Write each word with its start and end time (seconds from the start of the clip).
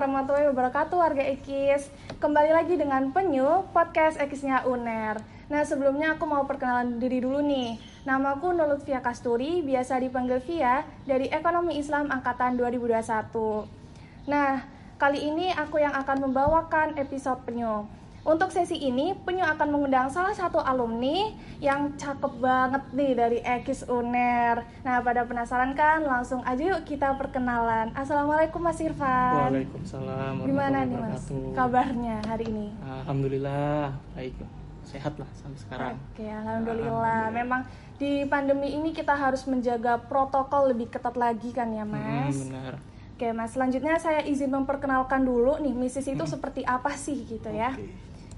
warahmatullahi 0.00 0.48
wabarakatuh 0.48 0.96
warga 0.96 1.20
Ekis 1.20 1.92
Kembali 2.24 2.56
lagi 2.56 2.80
dengan 2.80 3.12
Penyu, 3.12 3.68
podcast 3.76 4.16
Ekisnya 4.16 4.64
UNER. 4.64 5.20
Nah 5.52 5.60
sebelumnya 5.68 6.16
aku 6.16 6.24
mau 6.24 6.48
perkenalan 6.48 6.96
diri 6.96 7.20
dulu 7.20 7.44
nih. 7.44 7.76
Namaku 8.08 8.56
Nulutfia 8.56 9.04
Kasturi, 9.04 9.60
biasa 9.60 10.00
dipanggil 10.00 10.40
Via 10.40 10.88
Dari 11.04 11.28
Ekonomi 11.28 11.76
Islam 11.76 12.08
Angkatan 12.08 12.56
2021 12.56 14.24
Nah, 14.24 14.64
kali 14.96 15.20
ini 15.20 15.52
aku 15.52 15.76
yang 15.76 15.92
akan 15.92 16.32
membawakan 16.32 16.96
episode 16.96 17.44
Penyu 17.44 17.84
untuk 18.20 18.52
sesi 18.52 18.76
ini, 18.76 19.16
Penyu 19.24 19.40
akan 19.40 19.68
mengundang 19.72 20.12
salah 20.12 20.36
satu 20.36 20.60
alumni 20.60 21.32
yang 21.56 21.96
cakep 21.96 22.36
banget 22.36 22.82
nih 22.92 23.12
dari 23.16 23.38
Ekis 23.40 23.88
UNER. 23.88 24.60
Nah, 24.84 25.00
pada 25.00 25.24
penasaran 25.24 25.72
kan? 25.72 26.04
Langsung 26.04 26.44
aja 26.44 26.60
yuk 26.60 26.84
kita 26.84 27.16
perkenalan. 27.16 27.96
Assalamualaikum 27.96 28.60
Mas 28.60 28.76
Irfan. 28.84 29.56
Waalaikumsalam. 29.56 30.44
Gimana 30.44 30.84
nih 30.84 31.00
Mas 31.00 31.32
kabarnya 31.56 32.20
hari 32.28 32.44
ini? 32.52 32.68
Alhamdulillah 32.84 33.96
baik, 34.12 34.36
sehat 34.84 35.16
lah 35.16 35.28
sampai 35.32 35.60
sekarang. 35.64 35.96
Oke, 36.12 36.28
alhamdulillah. 36.28 37.32
Memang 37.32 37.64
di 37.96 38.28
pandemi 38.28 38.76
ini 38.76 38.92
kita 38.92 39.16
harus 39.16 39.48
menjaga 39.48 39.96
protokol 39.96 40.76
lebih 40.76 40.92
ketat 40.92 41.16
lagi 41.16 41.56
kan 41.56 41.72
ya 41.72 41.88
Mas? 41.88 42.36
Hmm, 42.36 42.52
benar. 42.52 42.74
Oke 43.16 43.36
Mas, 43.36 43.52
selanjutnya 43.52 44.00
saya 44.00 44.24
izin 44.24 44.48
memperkenalkan 44.48 45.20
dulu 45.24 45.60
nih 45.60 45.76
misis 45.76 46.08
itu 46.08 46.24
hmm. 46.24 46.32
seperti 46.32 46.64
apa 46.64 46.92
sih 46.96 47.20
gitu 47.28 47.52
ya. 47.52 47.76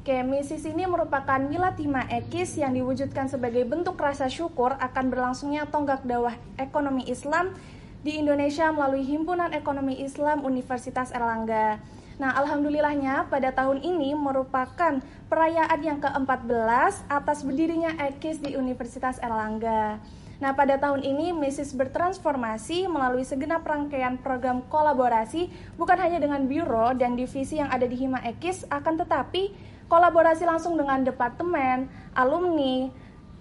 Oke, 0.03 0.19
misis 0.27 0.67
ini 0.67 0.83
merupakan 0.83 1.39
wilatima 1.47 2.03
ekis 2.11 2.59
yang 2.59 2.75
diwujudkan 2.75 3.31
sebagai 3.31 3.63
bentuk 3.63 3.95
rasa 3.95 4.27
syukur 4.27 4.75
akan 4.83 5.15
berlangsungnya 5.15 5.71
tonggak 5.71 6.03
dakwah 6.03 6.35
ekonomi 6.59 7.07
Islam 7.07 7.55
di 8.03 8.19
Indonesia 8.19 8.67
melalui 8.75 9.07
Himpunan 9.07 9.55
Ekonomi 9.55 10.03
Islam 10.03 10.43
Universitas 10.43 11.15
Erlangga. 11.15 11.79
Nah, 12.19 12.35
alhamdulillahnya 12.35 13.31
pada 13.31 13.55
tahun 13.55 13.79
ini 13.79 14.19
merupakan 14.19 14.99
perayaan 15.31 15.81
yang 15.87 16.03
ke-14 16.03 17.07
atas 17.07 17.47
berdirinya 17.47 17.95
ekis 18.03 18.43
di 18.43 18.59
Universitas 18.59 19.23
Erlangga. 19.23 20.03
Nah, 20.43 20.51
pada 20.59 20.83
tahun 20.83 21.07
ini 21.07 21.31
Misis 21.31 21.71
bertransformasi 21.79 22.91
melalui 22.91 23.23
segenap 23.23 23.63
rangkaian 23.63 24.19
program 24.19 24.67
kolaborasi 24.67 25.47
bukan 25.79 25.95
hanya 25.95 26.19
dengan 26.19 26.51
biro 26.51 26.91
dan 26.99 27.15
divisi 27.15 27.63
yang 27.63 27.71
ada 27.71 27.87
di 27.87 27.95
Hima 27.95 28.19
Ekis, 28.27 28.67
akan 28.67 28.99
tetapi 29.07 29.71
kolaborasi 29.93 30.49
langsung 30.49 30.81
dengan 30.81 31.05
departemen, 31.05 31.85
alumni, 32.17 32.89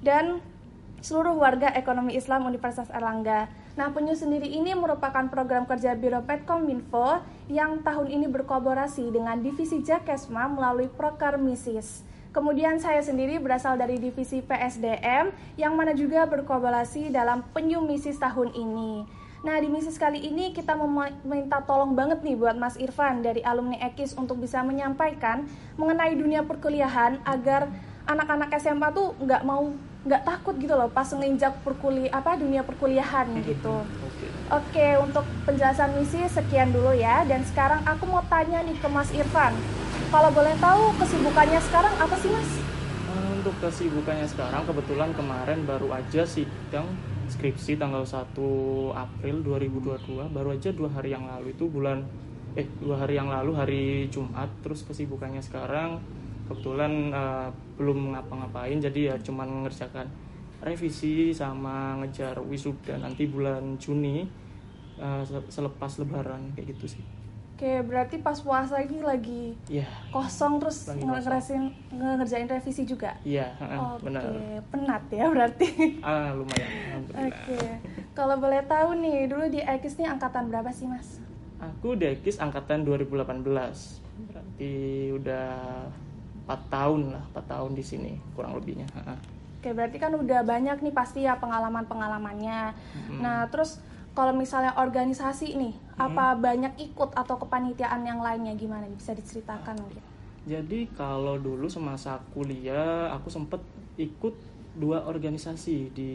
dan 0.03 0.43
seluruh 0.99 1.39
warga 1.39 1.71
ekonomi 1.71 2.19
Islam 2.19 2.43
Universitas 2.43 2.91
Erlangga. 2.91 3.47
Nah, 3.79 3.95
Penyu 3.95 4.19
sendiri 4.19 4.51
ini 4.51 4.75
merupakan 4.75 5.31
program 5.31 5.63
kerja 5.63 5.95
Biro 5.95 6.19
Petkominfo 6.27 7.23
yang 7.47 7.79
tahun 7.87 8.11
ini 8.11 8.27
berkolaborasi 8.27 9.15
dengan 9.15 9.39
Divisi 9.39 9.79
Jakesma 9.79 10.51
melalui 10.51 10.91
Proker 10.91 11.39
Misis. 11.39 12.03
Kemudian 12.35 12.83
saya 12.83 12.99
sendiri 12.99 13.39
berasal 13.39 13.79
dari 13.79 13.95
Divisi 13.95 14.43
PSDM 14.43 15.31
yang 15.55 15.79
mana 15.79 15.95
juga 15.95 16.27
berkolaborasi 16.27 17.15
dalam 17.15 17.47
Penyu 17.55 17.79
Misis 17.79 18.19
tahun 18.19 18.51
ini. 18.51 19.07
Nah, 19.41 19.57
di 19.57 19.73
misi 19.73 19.89
kali 19.97 20.21
ini 20.21 20.53
kita 20.53 20.77
meminta 20.77 21.65
tolong 21.65 21.97
banget 21.97 22.21
nih 22.21 22.37
buat 22.37 22.53
Mas 22.53 22.77
Irfan 22.77 23.25
dari 23.25 23.41
alumni 23.41 23.73
Ekis 23.89 24.13
untuk 24.13 24.37
bisa 24.37 24.61
menyampaikan 24.61 25.49
mengenai 25.81 26.13
dunia 26.13 26.45
perkuliahan 26.45 27.17
agar 27.25 27.65
anak-anak 28.05 28.53
SMA 28.61 28.93
tuh 28.93 29.17
nggak 29.17 29.41
mau 29.41 29.73
nggak 30.01 30.25
takut 30.25 30.57
gitu 30.57 30.73
loh 30.73 30.89
pas 30.89 31.05
menginjak 31.13 31.53
perkuliah 31.61 32.09
apa 32.09 32.37
dunia 32.37 32.61
perkuliahan 32.61 33.33
hmm, 33.33 33.45
gitu. 33.49 33.81
Oke, 34.53 34.77
okay. 34.77 34.93
untuk 35.01 35.25
penjelasan 35.49 35.97
misi 35.97 36.21
sekian 36.29 36.69
dulu 36.69 36.93
ya. 36.93 37.25
Dan 37.25 37.41
sekarang 37.41 37.81
aku 37.81 38.05
mau 38.05 38.21
tanya 38.29 38.61
nih 38.61 38.77
ke 38.77 38.87
Mas 38.93 39.09
Irfan. 39.09 39.57
Kalau 40.13 40.29
boleh 40.29 40.53
tahu 40.61 40.93
kesibukannya 41.01 41.57
sekarang 41.65 41.93
apa 41.97 42.13
sih 42.21 42.29
Mas? 42.29 42.49
Untuk 43.41 43.57
kesibukannya 43.57 44.29
sekarang 44.29 44.69
kebetulan 44.69 45.09
kemarin 45.17 45.65
baru 45.65 45.97
aja 45.97 46.29
sidang 46.29 46.85
skripsi 47.31 47.79
tanggal 47.79 48.03
1 48.03 48.35
April 48.91 49.35
2022 49.47 50.35
baru 50.35 50.51
aja 50.51 50.69
dua 50.75 50.91
hari 50.91 51.15
yang 51.15 51.23
lalu 51.23 51.55
itu 51.55 51.71
bulan 51.71 52.03
eh 52.59 52.67
dua 52.83 52.99
hari 52.99 53.15
yang 53.15 53.31
lalu 53.31 53.51
hari 53.55 53.83
Jumat 54.11 54.51
terus 54.59 54.83
kesibukannya 54.83 55.39
sekarang 55.39 56.03
kebetulan 56.51 57.15
uh, 57.15 57.47
belum 57.79 58.11
ngapa-ngapain 58.11 58.83
jadi 58.83 59.15
ya 59.15 59.15
cuman 59.23 59.47
mengerjakan 59.47 60.11
revisi 60.59 61.31
sama 61.31 61.95
ngejar 62.03 62.43
wisuda 62.43 62.99
nanti 62.99 63.31
bulan 63.31 63.79
Juni 63.79 64.27
uh, 64.99 65.23
selepas 65.47 66.03
lebaran 66.03 66.51
kayak 66.51 66.75
gitu 66.75 66.99
sih 66.99 67.03
Oke, 67.61 67.77
berarti 67.85 68.17
pas 68.17 68.41
puasa 68.41 68.81
ini 68.81 69.05
lagi 69.05 69.53
yeah. 69.69 69.85
kosong 70.09 70.57
terus 70.57 70.89
ngerasin 70.89 71.69
ngerjain 71.93 72.49
revisi 72.49 72.89
juga? 72.89 73.13
Iya, 73.21 73.53
yeah, 73.53 74.01
benar. 74.01 74.25
Oke, 74.25 74.65
penat 74.73 75.03
ya 75.13 75.29
berarti. 75.29 75.69
Ah, 76.01 76.33
lumayan. 76.33 77.05
Oke. 77.05 77.61
Kalau 78.17 78.41
boleh 78.41 78.65
tahu 78.65 78.97
nih, 79.05 79.29
dulu 79.29 79.45
di 79.45 79.61
Ekis 79.61 79.93
nih 80.01 80.09
angkatan 80.09 80.49
berapa 80.49 80.73
sih, 80.73 80.89
Mas? 80.89 81.21
Aku 81.61 81.93
di 81.93 82.09
Ekis 82.09 82.41
angkatan 82.41 82.81
2018. 82.81 83.45
Berarti 83.45 84.73
udah 85.21 85.53
4 86.49 86.65
tahun 86.65 87.13
lah, 87.13 87.23
4 87.29 87.45
tahun 87.45 87.77
di 87.77 87.85
sini 87.85 88.17
kurang 88.33 88.57
lebihnya. 88.57 88.89
Oke, 89.61 89.69
berarti 89.69 90.01
kan 90.01 90.17
udah 90.17 90.41
banyak 90.41 90.81
nih 90.81 90.93
pasti 90.97 91.29
ya 91.29 91.37
pengalaman-pengalamannya. 91.37 92.73
Hmm. 92.73 93.21
Nah, 93.21 93.45
terus 93.53 93.77
kalau 94.11 94.35
misalnya 94.35 94.75
organisasi 94.75 95.55
nih, 95.55 95.73
hmm. 95.73 95.99
apa 95.99 96.35
banyak 96.35 96.75
ikut 96.79 97.15
atau 97.15 97.35
kepanitiaan 97.39 98.03
yang 98.03 98.19
lainnya 98.19 98.51
gimana? 98.59 98.83
Bisa 98.91 99.15
diceritakan 99.15 99.79
mungkin? 99.79 100.03
Jadi 100.43 100.89
kalau 100.97 101.37
dulu 101.37 101.69
semasa 101.69 102.17
kuliah 102.33 103.13
aku 103.13 103.29
sempet 103.29 103.61
ikut 103.95 104.33
dua 104.75 105.05
organisasi 105.07 105.93
di 105.93 106.13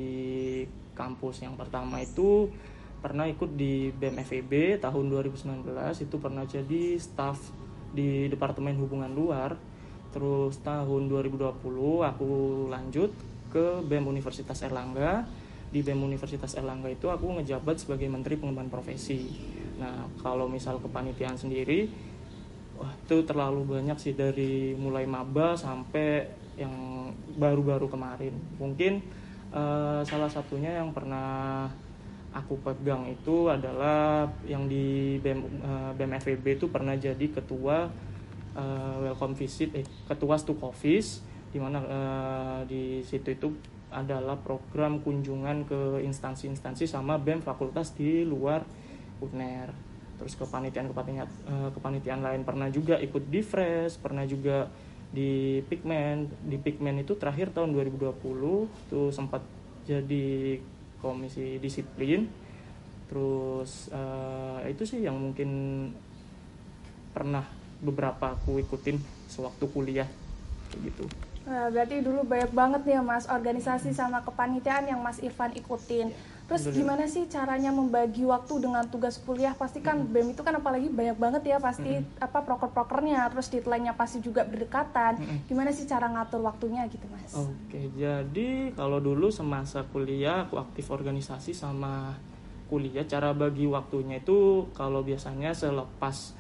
kampus. 0.93 1.45
Yang 1.45 1.57
pertama 1.57 2.03
itu 2.03 2.51
pernah 3.01 3.29
ikut 3.29 3.55
di 3.55 3.93
BEM 3.95 4.19
FEB 4.25 4.83
tahun 4.83 5.05
2019 5.13 5.63
itu 6.03 6.17
pernah 6.19 6.43
jadi 6.49 6.99
staff 6.99 7.39
di 7.93 8.27
Departemen 8.29 8.77
Hubungan 8.77 9.13
Luar. 9.13 9.55
Terus 10.11 10.59
tahun 10.65 11.13
2020 11.13 11.61
aku 12.03 12.31
lanjut 12.73 13.13
ke 13.53 13.85
BEM 13.85 14.11
Universitas 14.11 14.65
Erlangga 14.65 15.29
di 15.71 15.83
BEM 15.83 16.03
Universitas 16.07 16.55
Erlangga 16.55 16.89
itu 16.89 17.11
aku 17.11 17.41
ngejabat 17.41 17.83
sebagai 17.83 18.07
Menteri 18.07 18.39
Pengembangan 18.39 18.71
Profesi. 18.71 19.29
Nah, 19.77 20.09
kalau 20.23 20.47
misal 20.47 20.79
kepanitiaan 20.81 21.37
sendiri, 21.37 21.91
wah 22.79 22.93
itu 22.93 23.25
terlalu 23.27 23.77
banyak 23.77 23.99
sih 23.99 24.15
dari 24.15 24.73
mulai 24.79 25.05
maba 25.05 25.59
sampai 25.59 26.29
yang 26.57 26.73
baru-baru 27.37 27.91
kemarin. 27.91 28.33
Mungkin 28.57 29.05
uh, 29.53 30.01
salah 30.07 30.31
satunya 30.31 30.81
yang 30.81 30.95
pernah 30.97 31.69
aku 32.33 32.61
pegang 32.61 33.09
itu 33.09 33.49
adalah 33.49 34.29
yang 34.45 34.69
di 34.69 35.17
BEM, 35.21 35.41
uh, 35.65 35.91
BEM 35.97 36.13
FEB 36.21 36.45
itu 36.61 36.67
pernah 36.69 36.97
jadi 36.97 37.27
ketua 37.33 37.89
uh, 38.57 38.97
welcome 39.05 39.37
visit, 39.37 39.73
eh, 39.77 39.85
ketua 40.09 40.37
Stukofis, 40.41 41.25
di 41.53 41.59
mana 41.61 41.79
uh, 41.81 42.61
di 42.69 43.01
situ 43.05 43.33
itu 43.33 43.49
adalah 43.97 44.37
program 44.37 45.01
kunjungan 45.01 45.65
ke 45.65 46.05
instansi-instansi 46.05 46.85
sama 46.85 47.17
BEM 47.17 47.41
fakultas 47.41 47.97
di 47.97 48.29
luar 48.29 48.61
UNER. 49.25 49.73
Terus 50.21 50.37
kepanitiaan 50.37 50.93
kepanitiaan 50.93 51.31
eh, 51.49 51.71
kepanitiaan 51.73 52.21
lain 52.21 52.43
pernah 52.45 52.69
juga 52.69 53.01
ikut 53.01 53.25
di 53.33 53.41
Fresh, 53.41 54.05
pernah 54.05 54.29
juga 54.29 54.69
di 55.09 55.65
Pigment. 55.65 56.29
Di 56.45 56.61
Pigment 56.61 57.01
itu 57.01 57.17
terakhir 57.17 57.57
tahun 57.57 57.73
2020 57.73 58.21
itu 58.69 59.01
sempat 59.09 59.41
jadi 59.89 60.61
komisi 61.01 61.57
disiplin. 61.57 62.29
Terus 63.07 63.87
uh, 63.95 64.67
itu 64.67 64.83
sih 64.83 64.99
yang 65.07 65.15
mungkin 65.15 65.51
pernah 67.15 67.47
beberapa 67.79 68.35
aku 68.35 68.59
ikutin 68.61 68.99
sewaktu 69.31 69.65
kuliah 69.71 70.09
kayak 70.69 70.91
gitu. 70.91 71.07
Nah, 71.47 71.71
berarti 71.71 72.03
dulu 72.03 72.27
banyak 72.27 72.51
banget 72.51 72.83
nih 72.83 72.99
ya 72.99 73.03
Mas 73.07 73.31
organisasi 73.31 73.95
sama 73.95 74.19
kepanitiaan 74.27 74.91
yang 74.91 74.99
Mas 74.99 75.23
Irfan 75.23 75.55
ikutin. 75.55 76.11
Terus 76.47 76.63
gimana 76.71 77.11
sih 77.11 77.27
caranya 77.27 77.75
membagi 77.75 78.23
waktu 78.23 78.63
dengan 78.63 78.87
tugas 78.87 79.19
kuliah? 79.19 79.55
Pasti 79.55 79.83
kan 79.83 79.99
mm 79.99 80.11
BEM 80.15 80.27
itu 80.35 80.43
kan 80.47 80.55
apalagi 80.55 80.87
banyak 80.91 81.19
banget 81.19 81.43
ya 81.55 81.59
pasti 81.59 82.03
mm 82.03 82.23
apa 82.23 82.39
proker-prokernya, 82.43 83.31
terus 83.35 83.51
deadline-nya 83.51 83.95
pasti 83.99 84.23
juga 84.23 84.47
berdekatan. 84.47 85.23
Mm 85.23 85.39
Gimana 85.47 85.71
sih 85.71 85.87
cara 85.87 86.07
ngatur 86.11 86.43
waktunya 86.43 86.87
gitu 86.91 87.07
Mas? 87.11 87.35
Oke, 87.35 87.91
jadi 87.95 88.75
kalau 88.75 88.99
dulu 88.99 89.31
semasa 89.31 89.87
kuliah 89.91 90.47
aku 90.47 90.59
aktif 90.59 90.91
organisasi 90.91 91.55
sama 91.55 92.15
kuliah, 92.67 93.07
cara 93.07 93.31
bagi 93.31 93.67
waktunya 93.71 94.19
itu 94.19 94.67
kalau 94.75 95.03
biasanya 95.03 95.55
selepas 95.55 96.35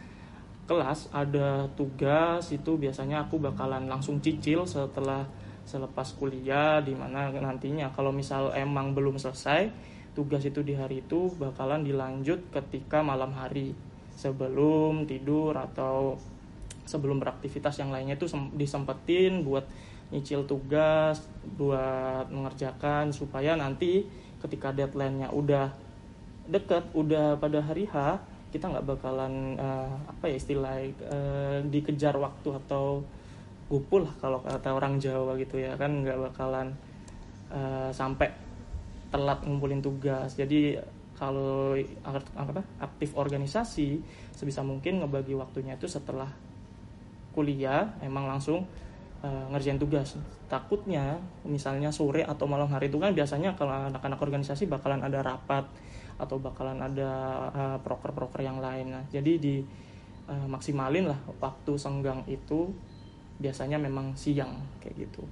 kelas 0.66 1.14
ada 1.14 1.70
tugas 1.78 2.50
itu 2.50 2.74
biasanya 2.74 3.26
aku 3.30 3.38
bakalan 3.38 3.86
langsung 3.86 4.18
cicil 4.18 4.66
setelah 4.66 5.22
selepas 5.66 6.14
kuliah 6.18 6.82
di 6.82 6.94
mana 6.94 7.30
nantinya. 7.30 7.90
Kalau 7.94 8.10
misal 8.10 8.50
emang 8.54 8.94
belum 8.94 9.18
selesai 9.18 9.70
tugas 10.14 10.42
itu 10.42 10.62
di 10.66 10.74
hari 10.74 11.02
itu 11.06 11.30
bakalan 11.38 11.86
dilanjut 11.86 12.50
ketika 12.50 13.02
malam 13.02 13.30
hari. 13.34 13.74
Sebelum 14.16 15.04
tidur 15.04 15.54
atau 15.54 16.16
sebelum 16.86 17.18
beraktivitas 17.20 17.76
yang 17.82 17.90
lainnya 17.92 18.16
itu 18.16 18.30
disempetin 18.54 19.42
buat 19.42 19.66
nyicil 20.14 20.46
tugas 20.46 21.26
buat 21.58 22.30
mengerjakan 22.30 23.10
supaya 23.10 23.58
nanti 23.58 24.06
ketika 24.38 24.70
deadline-nya 24.70 25.34
udah 25.34 25.74
deket 26.46 26.86
udah 26.94 27.34
pada 27.42 27.58
hari 27.58 27.90
H 27.90 28.22
kita 28.56 28.72
nggak 28.72 28.88
bakalan 28.88 29.52
uh, 29.60 29.92
apa 30.08 30.32
ya 30.32 30.36
istilah 30.40 30.80
uh, 31.12 31.60
dikejar 31.68 32.16
waktu 32.16 32.56
atau 32.64 33.04
gupul 33.68 34.08
kalau 34.22 34.40
kata 34.40 34.72
orang 34.72 34.96
Jawa 34.96 35.36
gitu 35.36 35.60
ya 35.60 35.76
kan 35.76 36.00
nggak 36.00 36.32
bakalan 36.32 36.72
uh, 37.52 37.92
sampai 37.92 38.32
telat 39.12 39.44
ngumpulin 39.44 39.84
tugas. 39.84 40.34
Jadi 40.34 40.80
kalau 41.16 41.76
apa 42.36 42.60
aktif 42.80 43.16
organisasi 43.16 44.00
sebisa 44.32 44.60
mungkin 44.60 45.00
ngebagi 45.00 45.32
waktunya 45.32 45.76
itu 45.76 45.88
setelah 45.88 46.28
kuliah 47.32 47.92
emang 48.04 48.28
langsung 48.28 48.64
uh, 49.24 49.44
ngerjain 49.52 49.80
tugas. 49.80 50.16
Takutnya 50.48 51.20
misalnya 51.44 51.88
sore 51.92 52.24
atau 52.24 52.44
malam 52.48 52.68
hari 52.68 52.88
itu 52.92 53.00
kan 53.00 53.12
biasanya 53.12 53.56
kalau 53.56 53.92
anak-anak 53.92 54.20
organisasi 54.20 54.68
bakalan 54.68 55.00
ada 55.04 55.20
rapat 55.24 55.64
atau 56.16 56.40
bakalan 56.40 56.80
ada 56.80 57.10
uh, 57.52 57.78
proker-proker 57.84 58.40
yang 58.40 58.60
lain 58.60 58.92
nah 58.92 59.04
jadi 59.12 59.36
di 59.36 59.60
uh, 60.28 60.46
maksimalin 60.48 61.12
lah 61.12 61.20
waktu 61.40 61.76
senggang 61.76 62.24
itu 62.28 62.72
biasanya 63.36 63.76
memang 63.76 64.16
siang 64.16 64.56
kayak 64.80 65.08
gitu 65.08 65.24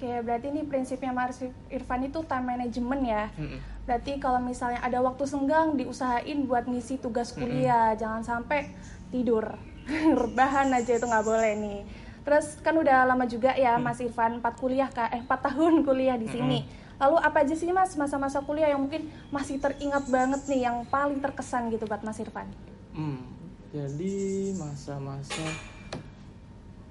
Oke, 0.00 0.08
berarti 0.24 0.48
ini 0.48 0.64
prinsipnya 0.64 1.12
Mas 1.12 1.44
Irfan 1.68 2.00
itu 2.08 2.24
time 2.24 2.56
management 2.56 3.04
ya. 3.04 3.28
Mm-hmm. 3.36 3.84
Berarti 3.84 4.16
kalau 4.16 4.40
misalnya 4.40 4.80
ada 4.80 4.96
waktu 5.04 5.28
senggang 5.28 5.76
diusahain 5.76 6.48
buat 6.48 6.64
ngisi 6.64 6.96
tugas 7.04 7.36
kuliah, 7.36 7.92
mm-hmm. 7.92 8.00
jangan 8.00 8.22
sampai 8.24 8.72
tidur. 9.12 9.44
Rebahan 10.24 10.72
aja 10.72 10.96
itu 10.96 11.04
nggak 11.04 11.20
boleh 11.20 11.52
nih. 11.52 11.80
Terus 12.24 12.56
kan 12.64 12.80
udah 12.80 13.04
lama 13.12 13.28
juga 13.28 13.52
ya. 13.52 13.76
Mas 13.76 14.00
Irfan 14.00 14.40
4 14.40 14.48
kuliah 14.56 14.88
eh 14.88 15.20
4 15.20 15.28
tahun 15.28 15.84
kuliah 15.84 16.16
di 16.16 16.32
sini. 16.32 16.64
Mm-hmm. 16.64 16.89
Lalu 17.00 17.16
apa 17.16 17.40
aja 17.40 17.56
sih 17.56 17.72
Mas 17.72 17.96
masa-masa 17.96 18.44
kuliah 18.44 18.68
yang 18.68 18.84
mungkin 18.84 19.08
masih 19.32 19.56
teringat 19.56 20.04
banget 20.12 20.44
nih 20.44 20.68
yang 20.68 20.84
paling 20.92 21.16
terkesan 21.24 21.72
gitu 21.72 21.88
buat 21.88 22.04
Mas 22.04 22.20
Irfan? 22.20 22.44
Hmm, 22.92 23.24
jadi 23.72 24.52
masa-masa 24.60 25.48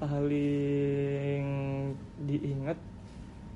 paling 0.02 1.46
diingat 2.26 2.80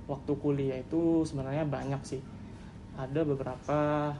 waktu 0.05 0.31
kuliah 0.37 0.77
itu 0.77 1.25
sebenarnya 1.25 1.65
banyak 1.65 2.01
sih 2.05 2.21
ada 2.93 3.25
beberapa 3.25 4.11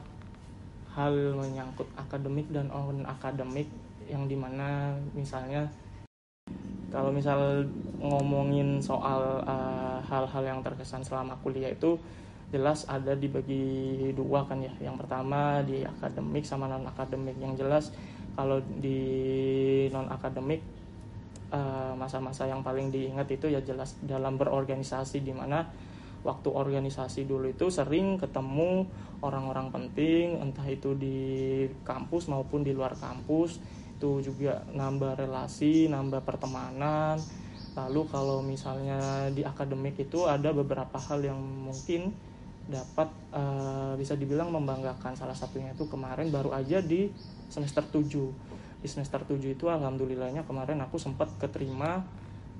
hal 0.96 1.14
menyangkut 1.38 1.86
akademik 1.94 2.50
dan 2.50 2.66
non 2.72 3.06
akademik 3.06 3.68
yang 4.10 4.26
di 4.26 4.34
mana 4.34 4.96
misalnya 5.14 5.70
kalau 6.94 7.10
misal 7.10 7.66
ngomongin 7.98 8.78
soal 8.78 9.42
uh, 9.42 9.98
hal-hal 10.06 10.44
uh, 10.46 10.48
yang 10.54 10.60
terkesan 10.62 11.02
selama 11.02 11.34
kuliah 11.42 11.74
itu 11.74 11.98
jelas 12.54 12.86
ada 12.86 13.18
dibagi 13.18 14.14
dua 14.14 14.46
kan 14.46 14.62
ya. 14.62 14.70
Yang 14.78 15.02
pertama 15.02 15.58
di 15.66 15.82
akademik 15.82 16.46
sama 16.46 16.70
non 16.70 16.86
akademik 16.86 17.34
yang 17.42 17.58
jelas 17.58 17.90
kalau 18.38 18.62
di 18.78 19.02
non 19.90 20.06
akademik 20.06 20.62
Eh, 21.54 21.92
masa-masa 21.94 22.50
yang 22.50 22.66
paling 22.66 22.90
diingat 22.90 23.30
itu 23.30 23.46
ya 23.46 23.62
jelas 23.62 23.94
dalam 24.02 24.34
berorganisasi 24.34 25.22
di 25.22 25.30
mana 25.30 25.62
waktu 26.26 26.50
organisasi 26.50 27.30
dulu 27.30 27.54
itu 27.54 27.70
sering 27.70 28.18
ketemu 28.18 28.90
orang-orang 29.22 29.70
penting 29.70 30.42
entah 30.42 30.66
itu 30.66 30.98
di 30.98 31.18
kampus 31.86 32.26
maupun 32.26 32.66
di 32.66 32.74
luar 32.74 32.98
kampus 32.98 33.62
itu 33.94 34.20
juga 34.20 34.66
nambah 34.74 35.18
relasi 35.22 35.86
nambah 35.88 36.26
pertemanan. 36.26 37.16
Lalu 37.74 38.06
kalau 38.06 38.38
misalnya 38.38 39.30
di 39.34 39.42
akademik 39.42 39.98
itu 39.98 40.26
ada 40.30 40.54
beberapa 40.54 40.94
hal 40.94 41.22
yang 41.26 41.38
mungkin 41.38 42.14
dapat 42.70 43.10
uh, 43.34 43.98
bisa 43.98 44.14
dibilang 44.14 44.50
membanggakan. 44.50 45.18
Salah 45.18 45.34
satunya 45.34 45.74
itu 45.74 45.86
kemarin 45.90 46.30
baru 46.30 46.54
aja 46.54 46.78
di 46.78 47.10
semester 47.50 47.82
7 47.86 48.54
di 48.84 48.88
semester 48.92 49.24
7 49.24 49.40
itu 49.40 49.64
alhamdulillahnya 49.72 50.44
kemarin 50.44 50.76
aku 50.84 51.00
sempat 51.00 51.32
keterima 51.40 52.04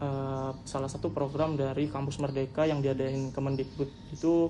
uh, 0.00 0.56
salah 0.64 0.88
satu 0.88 1.12
program 1.12 1.52
dari 1.52 1.92
kampus 1.92 2.16
Merdeka 2.16 2.64
yang 2.64 2.80
diadain 2.80 3.28
Kemendikbud. 3.28 3.92
Itu 4.08 4.48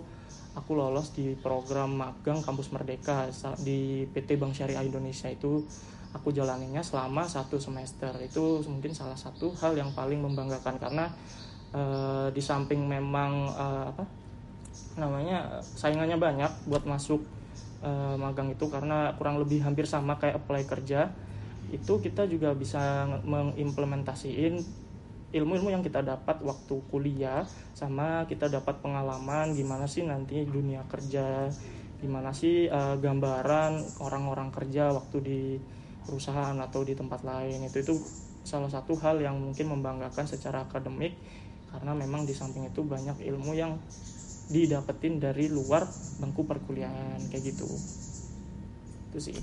aku 0.55 0.71
lolos 0.79 1.11
di 1.11 1.35
program 1.35 1.99
magang 1.99 2.47
kampus 2.47 2.71
Merdeka 2.71 3.27
di 3.59 4.07
PT 4.07 4.39
Bank 4.39 4.55
Syariah 4.55 4.87
Indonesia 4.87 5.27
itu 5.27 5.67
aku 6.15 6.31
jalaninya 6.31 6.81
selama 6.81 7.27
satu 7.27 7.59
semester. 7.59 8.15
Itu 8.23 8.63
mungkin 8.71 8.95
salah 8.95 9.19
satu 9.19 9.51
hal 9.59 9.75
yang 9.75 9.91
paling 9.93 10.23
membanggakan 10.23 10.79
karena 10.79 11.11
uh, 11.75 12.31
di 12.31 12.41
samping 12.41 12.87
memang 12.87 13.51
uh, 13.51 13.85
apa 13.91 14.05
namanya 14.95 15.59
saingannya 15.63 16.15
banyak 16.15 16.71
buat 16.71 16.87
masuk 16.87 17.27
uh, 17.83 18.15
magang 18.15 18.55
itu 18.55 18.71
karena 18.71 19.11
kurang 19.19 19.43
lebih 19.43 19.61
hampir 19.67 19.85
sama 19.85 20.15
kayak 20.17 20.39
apply 20.43 20.63
kerja 20.67 21.11
itu 21.75 21.99
kita 21.99 22.31
juga 22.31 22.55
bisa 22.55 23.07
mengimplementasiin 23.27 24.63
ilmu-ilmu 25.35 25.75
yang 25.75 25.83
kita 25.83 26.07
dapat 26.07 26.39
waktu 26.47 26.79
kuliah 26.95 27.43
sama 27.75 28.23
kita 28.31 28.47
dapat 28.47 28.79
pengalaman 28.79 29.51
gimana 29.59 29.91
sih 29.91 30.07
nanti 30.07 30.47
dunia 30.47 30.87
kerja 30.87 31.51
gimana 31.99 32.31
sih 32.31 32.71
uh, 32.71 32.95
gambaran 33.03 33.99
orang-orang 33.99 34.55
kerja 34.55 34.95
waktu 34.95 35.17
di 35.19 35.43
perusahaan 36.05 36.57
atau 36.61 36.85
di 36.85 36.95
tempat 36.95 37.25
lain. 37.25 37.65
Itu 37.67 37.81
itu 37.81 37.95
salah 38.45 38.69
satu 38.69 38.95
hal 39.01 39.25
yang 39.25 39.41
mungkin 39.41 39.73
membanggakan 39.73 40.29
secara 40.29 40.69
akademik 40.69 41.17
karena 41.73 41.93
memang 41.97 42.23
di 42.29 42.37
samping 42.37 42.71
itu 42.71 42.87
banyak 42.87 43.19
ilmu 43.25 43.57
yang 43.57 43.81
didapetin 44.53 45.19
dari 45.19 45.49
luar 45.49 45.89
bangku 46.21 46.45
perkuliahan 46.45 47.19
kayak 47.33 47.43
gitu. 47.51 47.67
Itu 49.11 49.19
sih. 49.19 49.39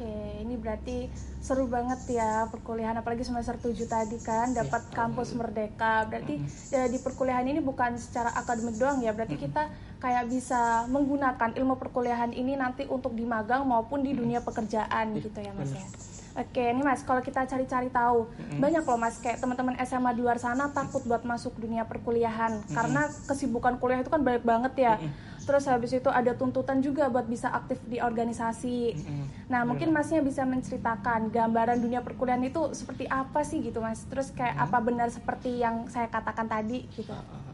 Oke, 0.00 0.40
ini 0.40 0.56
berarti 0.56 1.12
seru 1.40 1.68
banget 1.68 2.00
ya 2.08 2.48
perkuliahan 2.48 2.96
apalagi 3.00 3.24
semester 3.24 3.56
7 3.56 3.84
tadi 3.84 4.16
kan 4.20 4.52
iya, 4.52 4.64
dapat 4.64 4.82
ya, 4.88 4.92
kampus 4.96 5.36
merdeka. 5.36 6.08
Berarti 6.08 6.40
ya, 6.72 6.88
di 6.88 6.98
perkuliahan 7.00 7.44
ini 7.48 7.60
bukan 7.60 7.96
secara 8.00 8.32
akademik 8.32 8.80
doang 8.80 9.04
ya, 9.04 9.12
berarti 9.12 9.36
kita 9.36 9.68
kayak 10.00 10.32
bisa 10.32 10.88
menggunakan 10.88 11.52
ilmu 11.54 11.76
perkuliahan 11.76 12.32
ini 12.32 12.56
nanti 12.56 12.88
untuk 12.88 13.12
di 13.12 13.28
magang 13.28 13.68
maupun 13.68 14.00
di 14.00 14.16
dunia 14.16 14.40
pekerjaan 14.40 15.14
ya, 15.14 15.20
gitu 15.20 15.38
ya 15.44 15.52
Mas 15.52 15.72
ya. 15.76 15.84
Oke, 16.30 16.62
ini 16.62 16.80
Mas, 16.86 17.02
kalau 17.02 17.18
kita 17.20 17.42
cari-cari 17.42 17.90
tahu, 17.90 18.30
mm-hmm. 18.30 18.62
banyak 18.62 18.86
loh 18.86 18.98
Mas 19.02 19.18
kayak 19.18 19.42
teman-teman 19.42 19.74
SMA 19.82 20.14
di 20.14 20.22
luar 20.22 20.38
sana 20.38 20.70
takut 20.70 21.02
buat 21.02 21.26
masuk 21.26 21.58
dunia 21.58 21.84
perkuliahan 21.84 22.64
mm-hmm. 22.64 22.74
karena 22.74 23.02
kesibukan 23.26 23.76
kuliah 23.82 24.00
itu 24.00 24.08
kan 24.08 24.22
banyak 24.22 24.44
banget 24.46 24.74
ya. 24.78 24.94
Mm-hmm 24.96 25.30
terus 25.40 25.66
habis 25.66 25.90
itu 25.90 26.06
ada 26.06 26.36
tuntutan 26.36 26.78
juga 26.78 27.08
buat 27.10 27.26
bisa 27.26 27.50
aktif 27.50 27.82
di 27.90 27.98
organisasi. 27.98 28.94
Mm-hmm. 28.94 29.24
Nah, 29.50 29.66
mungkin 29.66 29.90
iya. 29.90 29.96
Masnya 29.98 30.20
bisa 30.22 30.46
menceritakan 30.46 31.32
gambaran 31.34 31.82
dunia 31.82 32.04
perkuliahan 32.06 32.44
itu 32.46 32.70
seperti 32.70 33.10
apa 33.10 33.42
sih 33.42 33.58
gitu, 33.58 33.82
Mas? 33.82 34.04
Terus 34.06 34.30
kayak 34.30 34.54
mm-hmm. 34.54 34.66
apa 34.70 34.78
benar 34.78 35.08
seperti 35.10 35.58
yang 35.58 35.90
saya 35.90 36.06
katakan 36.06 36.46
tadi 36.46 36.86
gitu? 36.94 37.10
Uh, 37.10 37.18
uh, 37.18 37.49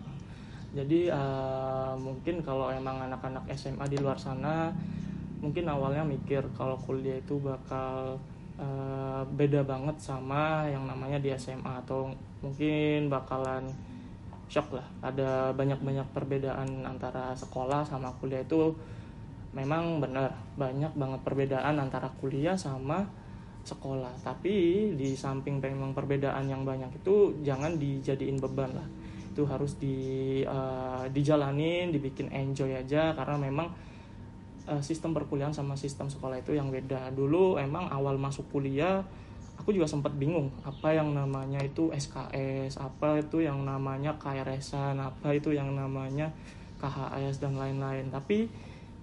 jadi 0.77 1.09
uh, 1.09 1.97
mungkin 1.97 2.45
kalau 2.45 2.69
emang 2.69 3.09
anak-anak 3.09 3.49
SMA 3.57 3.89
di 3.89 3.97
luar 3.97 4.21
sana 4.21 4.69
mungkin 5.41 5.65
awalnya 5.65 6.05
mikir 6.05 6.45
kalau 6.53 6.77
kuliah 6.77 7.17
itu 7.17 7.41
bakal 7.41 8.21
uh, 8.61 9.25
beda 9.33 9.65
banget 9.65 9.97
sama 9.97 10.69
yang 10.69 10.85
namanya 10.85 11.17
di 11.17 11.33
SMA 11.41 11.81
atau 11.81 12.13
mungkin 12.45 13.09
bakalan 13.09 13.65
shock 14.53 14.77
lah. 14.77 14.87
Ada 15.01 15.57
banyak-banyak 15.57 16.13
perbedaan 16.13 16.85
antara 16.85 17.33
sekolah 17.33 17.81
sama 17.89 18.13
kuliah 18.21 18.45
itu 18.45 18.77
memang 19.57 20.05
benar. 20.05 20.37
Banyak 20.61 20.93
banget 20.93 21.21
perbedaan 21.25 21.81
antara 21.81 22.13
kuliah 22.21 22.55
sama 22.55 23.09
sekolah. 23.65 24.13
Tapi 24.21 24.93
di 24.93 25.17
samping 25.17 25.59
memang 25.59 25.97
perbedaan 25.97 26.47
yang 26.47 26.69
banyak 26.69 26.93
itu 27.01 27.33
jangan 27.41 27.81
dijadiin 27.81 28.39
beban 28.39 28.77
lah 28.77 28.89
itu 29.37 29.45
harus 29.45 29.77
di 29.77 30.41
uh, 30.49 31.05
dijalanin 31.13 31.93
dibikin 31.93 32.33
enjoy 32.33 32.73
aja 32.73 33.13
karena 33.13 33.37
memang 33.37 33.69
uh, 34.65 34.81
sistem 34.81 35.13
perkuliahan 35.13 35.53
sama 35.53 35.77
sistem 35.77 36.09
sekolah 36.09 36.41
itu 36.41 36.57
yang 36.57 36.73
beda. 36.73 37.13
Dulu 37.13 37.61
emang 37.61 37.93
awal 37.93 38.17
masuk 38.17 38.49
kuliah 38.49 39.05
aku 39.61 39.77
juga 39.77 39.85
sempat 39.85 40.17
bingung 40.17 40.49
apa 40.65 40.97
yang 40.97 41.13
namanya 41.13 41.61
itu 41.61 41.93
SKS 41.93 42.81
apa 42.81 43.21
itu 43.21 43.45
yang 43.45 43.65
namanya 43.65 44.17
KRS-an 44.17 44.97
apa 44.97 45.37
itu 45.37 45.53
yang 45.53 45.73
namanya 45.77 46.33
KHS 46.81 47.45
dan 47.45 47.61
lain-lain. 47.61 48.09
Tapi 48.09 48.49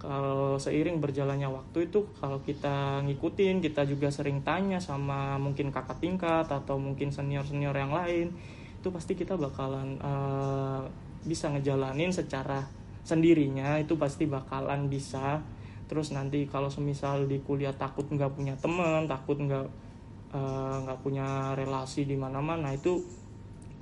kalau 0.02 0.60
seiring 0.60 1.00
berjalannya 1.00 1.48
waktu 1.48 1.88
itu 1.88 2.04
kalau 2.20 2.44
kita 2.44 3.06
ngikutin 3.08 3.64
kita 3.64 3.88
juga 3.88 4.12
sering 4.12 4.44
tanya 4.44 4.82
sama 4.82 5.40
mungkin 5.40 5.72
kakak 5.72 6.04
tingkat 6.04 6.44
atau 6.50 6.76
mungkin 6.76 7.08
senior 7.08 7.48
senior 7.48 7.72
yang 7.72 7.96
lain 7.96 8.36
itu 8.84 8.92
pasti 8.92 9.16
kita 9.16 9.40
bakalan 9.40 9.96
uh, 10.04 10.84
bisa 11.24 11.48
ngejalanin 11.56 12.12
secara 12.12 12.68
sendirinya 13.08 13.80
itu 13.80 13.96
pasti 13.96 14.28
bakalan 14.28 14.92
bisa. 14.92 15.40
Terus 15.88 16.12
nanti 16.12 16.44
kalau 16.52 16.68
semisal 16.68 17.24
di 17.32 17.40
kuliah 17.40 17.72
takut 17.72 18.04
nggak 18.12 18.36
punya 18.36 18.60
teman 18.60 19.08
takut 19.08 19.40
nggak 19.40 19.68
eh, 20.36 20.78
nggak 20.84 21.00
uh, 21.00 21.02
punya 21.04 21.56
relasi 21.56 22.04
di 22.04 22.20
mana-mana 22.20 22.76
itu 22.76 23.00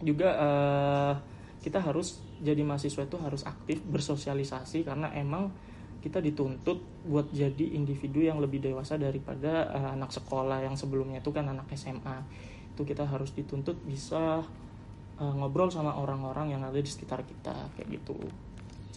juga 0.06 0.38
uh, 0.38 1.14
kita 1.62 1.82
harus 1.82 2.22
jadi 2.42 2.62
mahasiswa 2.62 3.06
itu 3.06 3.18
harus 3.22 3.42
aktif 3.46 3.82
bersosialisasi 3.86 4.86
karena 4.86 5.14
emang 5.18 5.54
kita 6.02 6.18
dituntut 6.18 6.82
buat 7.06 7.30
jadi 7.30 7.78
individu 7.78 8.26
yang 8.26 8.42
lebih 8.42 8.66
dewasa 8.66 8.98
daripada 8.98 9.70
uh, 9.70 9.90
anak 9.94 10.10
sekolah 10.10 10.66
yang 10.66 10.74
sebelumnya 10.74 11.22
itu 11.22 11.30
kan 11.30 11.46
anak 11.46 11.70
SMA 11.78 12.18
itu 12.74 12.82
kita 12.82 13.06
harus 13.06 13.30
dituntut 13.38 13.78
bisa 13.86 14.42
uh, 15.22 15.34
ngobrol 15.38 15.70
sama 15.70 15.94
orang-orang 15.94 16.58
yang 16.58 16.62
ada 16.66 16.82
di 16.82 16.90
sekitar 16.90 17.22
kita 17.22 17.54
kayak 17.78 18.02
gitu 18.02 18.18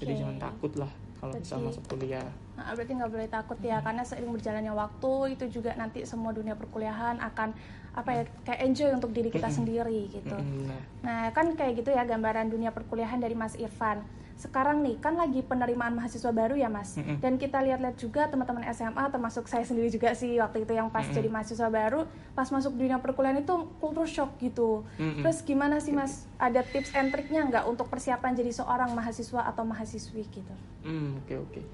jadi 0.00 0.16
okay. 0.16 0.20
jangan 0.24 0.36
takut 0.40 0.72
lah 0.80 0.90
kalau 1.20 1.36
bisa 1.36 1.56
masuk 1.60 1.84
kuliah 1.88 2.28
nah, 2.56 2.72
berarti 2.72 2.92
nggak 2.96 3.12
boleh 3.12 3.28
takut 3.28 3.58
ya 3.60 3.78
hmm. 3.78 3.84
karena 3.84 4.02
seiring 4.02 4.32
berjalannya 4.32 4.72
waktu 4.72 5.12
itu 5.36 5.44
juga 5.60 5.70
nanti 5.76 6.08
semua 6.08 6.32
dunia 6.32 6.56
perkuliahan 6.56 7.20
akan 7.20 7.52
apa 7.94 8.10
ya 8.10 8.22
kayak 8.42 8.60
enjoy 8.66 8.90
untuk 8.90 9.14
diri 9.14 9.30
kita 9.30 9.48
hmm. 9.52 9.56
sendiri 9.56 10.00
gitu 10.10 10.36
hmm. 10.36 11.04
nah 11.04 11.30
kan 11.30 11.52
kayak 11.54 11.84
gitu 11.84 11.94
ya 11.94 12.02
gambaran 12.08 12.50
dunia 12.50 12.74
perkuliahan 12.74 13.20
dari 13.22 13.36
Mas 13.38 13.54
Irfan 13.54 14.02
sekarang 14.34 14.82
nih 14.82 14.98
kan 14.98 15.14
lagi 15.14 15.46
penerimaan 15.46 15.94
mahasiswa 15.94 16.34
baru 16.34 16.58
ya 16.58 16.66
mas 16.66 16.98
mm-hmm. 16.98 17.22
dan 17.22 17.38
kita 17.38 17.62
lihat-lihat 17.62 17.96
juga 17.96 18.26
teman-teman 18.26 18.66
SMA 18.74 19.06
termasuk 19.06 19.46
saya 19.46 19.62
sendiri 19.62 19.86
juga 19.94 20.10
sih 20.12 20.42
waktu 20.42 20.66
itu 20.66 20.74
yang 20.74 20.90
pas 20.90 21.06
mm-hmm. 21.06 21.16
jadi 21.16 21.28
mahasiswa 21.30 21.68
baru 21.70 22.00
pas 22.34 22.50
masuk 22.50 22.74
dunia 22.74 22.98
perkuliahan 22.98 23.46
itu 23.46 23.54
kultur 23.78 24.10
shock 24.10 24.34
gitu 24.42 24.82
mm-hmm. 24.98 25.22
terus 25.22 25.38
gimana 25.46 25.78
sih 25.78 25.94
mas 25.94 26.26
ada 26.34 26.66
tips 26.66 26.90
and 26.98 27.14
triknya 27.14 27.46
nggak 27.46 27.64
untuk 27.70 27.86
persiapan 27.86 28.34
jadi 28.34 28.50
seorang 28.50 28.90
mahasiswa 28.90 29.46
atau 29.46 29.62
mahasiswi 29.62 30.22
gitu 30.26 30.54
oke 30.82 30.90
mm, 30.90 31.10
oke 31.22 31.26
okay, 31.30 31.38
okay. 31.38 31.64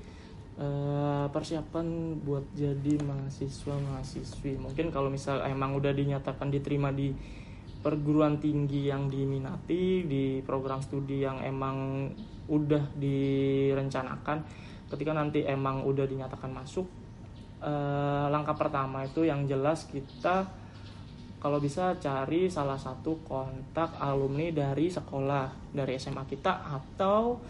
uh, 0.60 1.26
persiapan 1.32 1.86
buat 2.20 2.44
jadi 2.52 3.00
mahasiswa 3.00 3.74
mahasiswi 3.88 4.60
mungkin 4.60 4.92
kalau 4.92 5.08
misal 5.08 5.40
emang 5.48 5.72
udah 5.80 5.96
dinyatakan 5.96 6.52
diterima 6.52 6.92
di 6.92 7.16
perguruan 7.80 8.36
tinggi 8.36 8.92
yang 8.92 9.08
diminati 9.08 10.04
di 10.04 10.44
program 10.44 10.84
studi 10.84 11.24
yang 11.24 11.40
emang 11.40 12.12
udah 12.50 12.90
direncanakan 12.98 14.42
ketika 14.90 15.12
nanti 15.14 15.46
emang 15.46 15.86
udah 15.86 16.04
dinyatakan 16.04 16.50
masuk 16.50 16.84
eh, 17.62 18.26
langkah 18.26 18.58
pertama 18.58 19.06
itu 19.06 19.22
yang 19.22 19.46
jelas 19.46 19.86
kita 19.86 20.44
kalau 21.40 21.56
bisa 21.56 21.96
cari 21.96 22.52
salah 22.52 22.76
satu 22.76 23.24
kontak 23.24 23.96
alumni 23.96 24.52
dari 24.52 24.92
sekolah 24.92 25.72
dari 25.72 25.96
SMA 25.96 26.28
kita 26.28 26.68
atau 26.68 27.40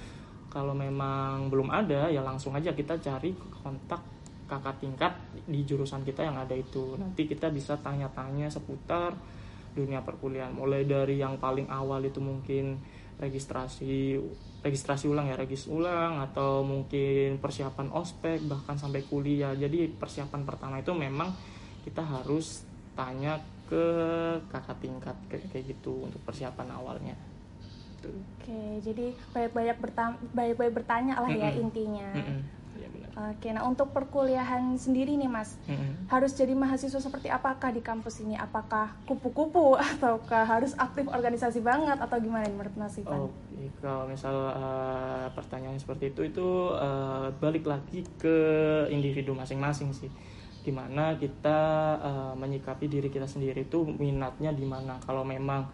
kalau 0.46 0.74
memang 0.74 1.50
belum 1.50 1.74
ada 1.74 2.06
ya 2.06 2.22
langsung 2.22 2.54
aja 2.54 2.70
kita 2.70 3.02
cari 3.02 3.34
kontak 3.34 3.98
kakak 4.50 4.82
tingkat 4.82 5.14
di 5.46 5.62
jurusan 5.62 6.02
kita 6.02 6.26
yang 6.26 6.34
ada 6.34 6.58
itu. 6.58 6.98
Nanti 6.98 7.30
kita 7.30 7.54
bisa 7.54 7.78
tanya-tanya 7.78 8.50
seputar 8.50 9.14
dunia 9.70 10.02
perkuliahan 10.02 10.50
mulai 10.50 10.82
dari 10.82 11.22
yang 11.22 11.38
paling 11.38 11.70
awal 11.70 12.02
itu 12.02 12.18
mungkin 12.18 12.82
registrasi 13.22 14.18
registrasi 14.60 15.08
ulang 15.08 15.28
ya 15.28 15.36
regis 15.40 15.64
ulang 15.68 16.20
atau 16.20 16.60
mungkin 16.60 17.40
persiapan 17.40 17.88
ospek 17.96 18.44
bahkan 18.44 18.76
sampai 18.76 19.04
kuliah 19.08 19.56
jadi 19.56 19.88
persiapan 19.88 20.44
pertama 20.44 20.80
itu 20.80 20.92
memang 20.92 21.32
kita 21.80 22.04
harus 22.04 22.68
tanya 22.92 23.40
ke 23.64 23.84
kakak 24.52 24.76
tingkat 24.84 25.16
kayak, 25.32 25.48
kayak 25.48 25.64
gitu 25.72 26.04
untuk 26.04 26.20
persiapan 26.28 26.68
awalnya 26.76 27.16
Oke, 28.00 28.80
jadi 28.80 29.12
banyak-banyak 29.36 29.76
bertanya, 29.76 30.16
banyak-banyak 30.32 30.72
bertanya 30.72 31.14
lah 31.20 31.28
ya 31.28 31.52
mm 31.52 31.52
-hmm. 31.52 31.64
intinya. 31.68 32.08
Mm 32.16 32.24
-hmm. 32.24 32.38
Oke, 33.20 33.52
nah 33.52 33.68
untuk 33.68 33.92
perkuliahan 33.92 34.80
sendiri 34.80 35.12
nih 35.20 35.28
Mas, 35.28 35.60
mm-hmm. 35.68 36.08
harus 36.08 36.32
jadi 36.32 36.56
mahasiswa 36.56 36.96
seperti 36.96 37.28
apakah 37.28 37.68
di 37.68 37.84
kampus 37.84 38.24
ini? 38.24 38.32
Apakah 38.40 38.96
kupu-kupu 39.04 39.76
ataukah 39.92 40.48
harus 40.48 40.72
aktif 40.80 41.04
organisasi 41.04 41.60
banget 41.60 42.00
atau 42.00 42.16
gimana 42.16 42.48
menurut 42.48 42.72
Mas 42.80 42.96
Ivan? 42.96 43.28
Oh, 43.28 43.30
kalau 43.84 44.08
misal 44.08 44.32
uh, 44.32 45.28
pertanyaan 45.36 45.76
seperti 45.76 46.16
itu 46.16 46.32
itu 46.32 46.48
uh, 46.72 47.28
balik 47.36 47.68
lagi 47.68 48.08
ke 48.16 48.36
individu 48.88 49.36
masing-masing 49.36 49.92
sih. 49.92 50.08
Gimana 50.64 51.16
kita 51.20 51.58
uh, 52.00 52.32
menyikapi 52.36 52.88
diri 52.88 53.12
kita 53.12 53.28
sendiri 53.28 53.68
itu 53.68 53.84
minatnya 53.84 54.52
di 54.52 54.64
mana? 54.64 54.96
Kalau 55.04 55.24
memang 55.24 55.68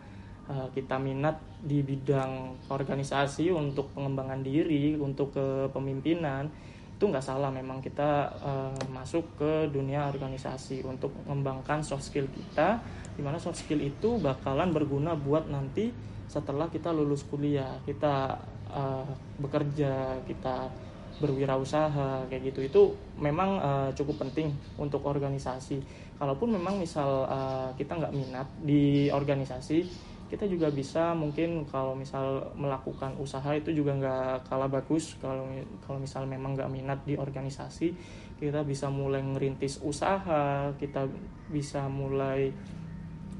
uh, 0.50 0.66
kita 0.74 0.98
minat 0.98 1.38
di 1.62 1.82
bidang 1.82 2.58
organisasi 2.70 3.54
untuk 3.54 3.94
pengembangan 3.94 4.42
diri, 4.42 4.98
untuk 4.98 5.34
kepemimpinan 5.34 6.50
itu 6.96 7.04
nggak 7.04 7.20
salah 7.20 7.52
memang 7.52 7.84
kita 7.84 8.32
uh, 8.40 8.72
masuk 8.88 9.36
ke 9.36 9.68
dunia 9.68 10.08
organisasi 10.08 10.80
untuk 10.80 11.12
mengembangkan 11.28 11.84
soft 11.84 12.08
skill 12.08 12.24
kita 12.32 12.80
di 13.12 13.20
mana 13.20 13.36
soft 13.36 13.60
skill 13.60 13.84
itu 13.84 14.16
bakalan 14.16 14.72
berguna 14.72 15.12
buat 15.12 15.44
nanti 15.52 15.92
setelah 16.24 16.72
kita 16.72 16.96
lulus 16.96 17.20
kuliah 17.28 17.76
kita 17.84 18.40
uh, 18.72 19.04
bekerja 19.36 20.24
kita 20.24 20.72
berwirausaha 21.16 22.28
kayak 22.28 22.52
gitu. 22.52 22.60
Itu 22.64 22.82
memang 23.16 23.60
uh, 23.60 23.88
cukup 23.96 24.28
penting 24.28 24.52
untuk 24.76 25.04
organisasi. 25.04 25.80
Kalaupun 26.16 26.56
memang 26.56 26.80
misal 26.80 27.28
uh, 27.28 27.68
kita 27.76 27.96
nggak 27.96 28.12
minat 28.12 28.48
di 28.60 29.08
organisasi 29.12 29.84
kita 30.26 30.45
juga 30.50 30.66
bisa 30.75 31.14
mungkin 31.14 31.62
kalau 31.71 31.95
misal 31.95 32.50
melakukan 32.59 33.14
usaha 33.23 33.47
itu 33.54 33.71
juga 33.71 33.95
nggak 33.95 34.50
kalah 34.50 34.66
bagus. 34.66 35.14
Kalau 35.23 35.47
kalau 35.87 35.99
misal 36.02 36.26
memang 36.26 36.59
nggak 36.59 36.71
minat 36.71 36.99
di 37.06 37.14
organisasi 37.14 37.95
kita 38.37 38.61
bisa 38.68 38.92
mulai 38.92 39.25
ngerintis 39.25 39.80
usaha 39.80 40.68
kita 40.76 41.09
bisa 41.49 41.88
mulai 41.88 42.52